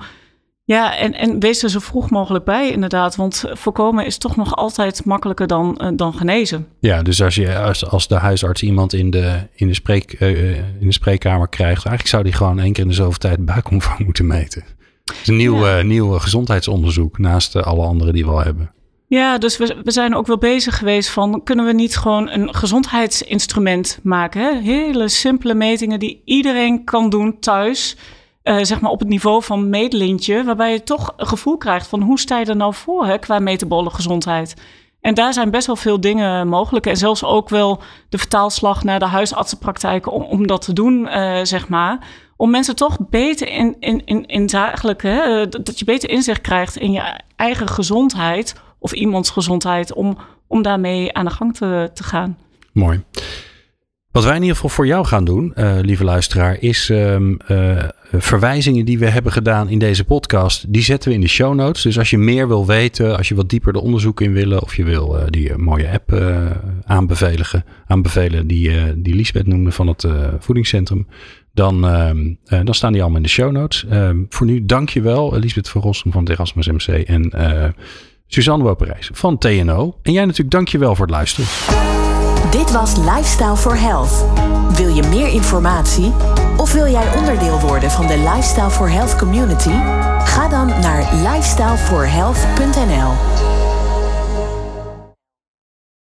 [0.65, 3.17] ja, en, en wees er zo vroeg mogelijk bij inderdaad.
[3.17, 6.67] Want voorkomen is toch nog altijd makkelijker dan, dan genezen.
[6.81, 10.87] Ja, dus als, je, als, als de huisarts iemand in de, in, de spreek, in
[10.87, 11.85] de spreekkamer krijgt...
[11.85, 14.65] eigenlijk zou die gewoon één keer in de zoveel tijd buikomvang moeten meten.
[15.05, 15.83] Het is een nieuw, ja.
[15.83, 18.73] nieuw gezondheidsonderzoek naast uh, alle andere die we al hebben.
[19.07, 21.43] Ja, dus we, we zijn ook wel bezig geweest van...
[21.43, 24.41] kunnen we niet gewoon een gezondheidsinstrument maken?
[24.43, 24.61] Hè?
[24.61, 27.97] Hele simpele metingen die iedereen kan doen thuis...
[28.45, 30.45] Uh, zeg maar op het niveau van meetlintje...
[30.45, 33.39] waarbij je toch een gevoel krijgt van hoe sta je er nou voor hè, qua
[33.39, 34.55] metabole gezondheid...
[35.03, 36.87] En daar zijn best wel veel dingen mogelijk.
[36.87, 41.39] En zelfs ook wel de vertaalslag naar de huisartsenpraktijken om, om dat te doen, uh,
[41.43, 41.99] zeg maar
[42.43, 46.41] om mensen toch beter in, in, in, in zakelijk, hè, eh, dat je beter inzicht
[46.41, 51.91] krijgt in je eigen gezondheid of iemands gezondheid, om, om daarmee aan de gang te,
[51.95, 52.39] te gaan.
[52.73, 53.03] Mooi.
[54.13, 57.85] Wat wij in ieder geval voor jou gaan doen, uh, lieve luisteraar, is um, uh,
[58.13, 60.73] verwijzingen die we hebben gedaan in deze podcast.
[60.73, 61.83] Die zetten we in de show notes.
[61.83, 64.77] Dus als je meer wil weten, als je wat dieper de onderzoek in willen, of
[64.77, 66.13] je wil uh, die mooie app
[66.85, 70.07] aanbevelen, aanbevelen die, die Lisbeth noemde van het
[70.39, 71.07] voedingscentrum,
[71.53, 73.87] dan, ehm, dan staan die allemaal in de show notes.
[73.91, 77.33] Ehm, voor nu, dank je wel, Lisbeth van Rossum van het Erasmus MC en
[78.27, 79.99] Suzanne Woperijs van TNO.
[80.03, 82.02] En jij natuurlijk, dank je wel voor het luisteren.
[82.51, 84.25] Dit was Lifestyle for Health.
[84.77, 86.13] Wil je meer informatie?
[86.57, 89.73] Of wil jij onderdeel worden van de Lifestyle for Health community?
[90.25, 93.62] Ga dan naar lifestyleforhealth.nl.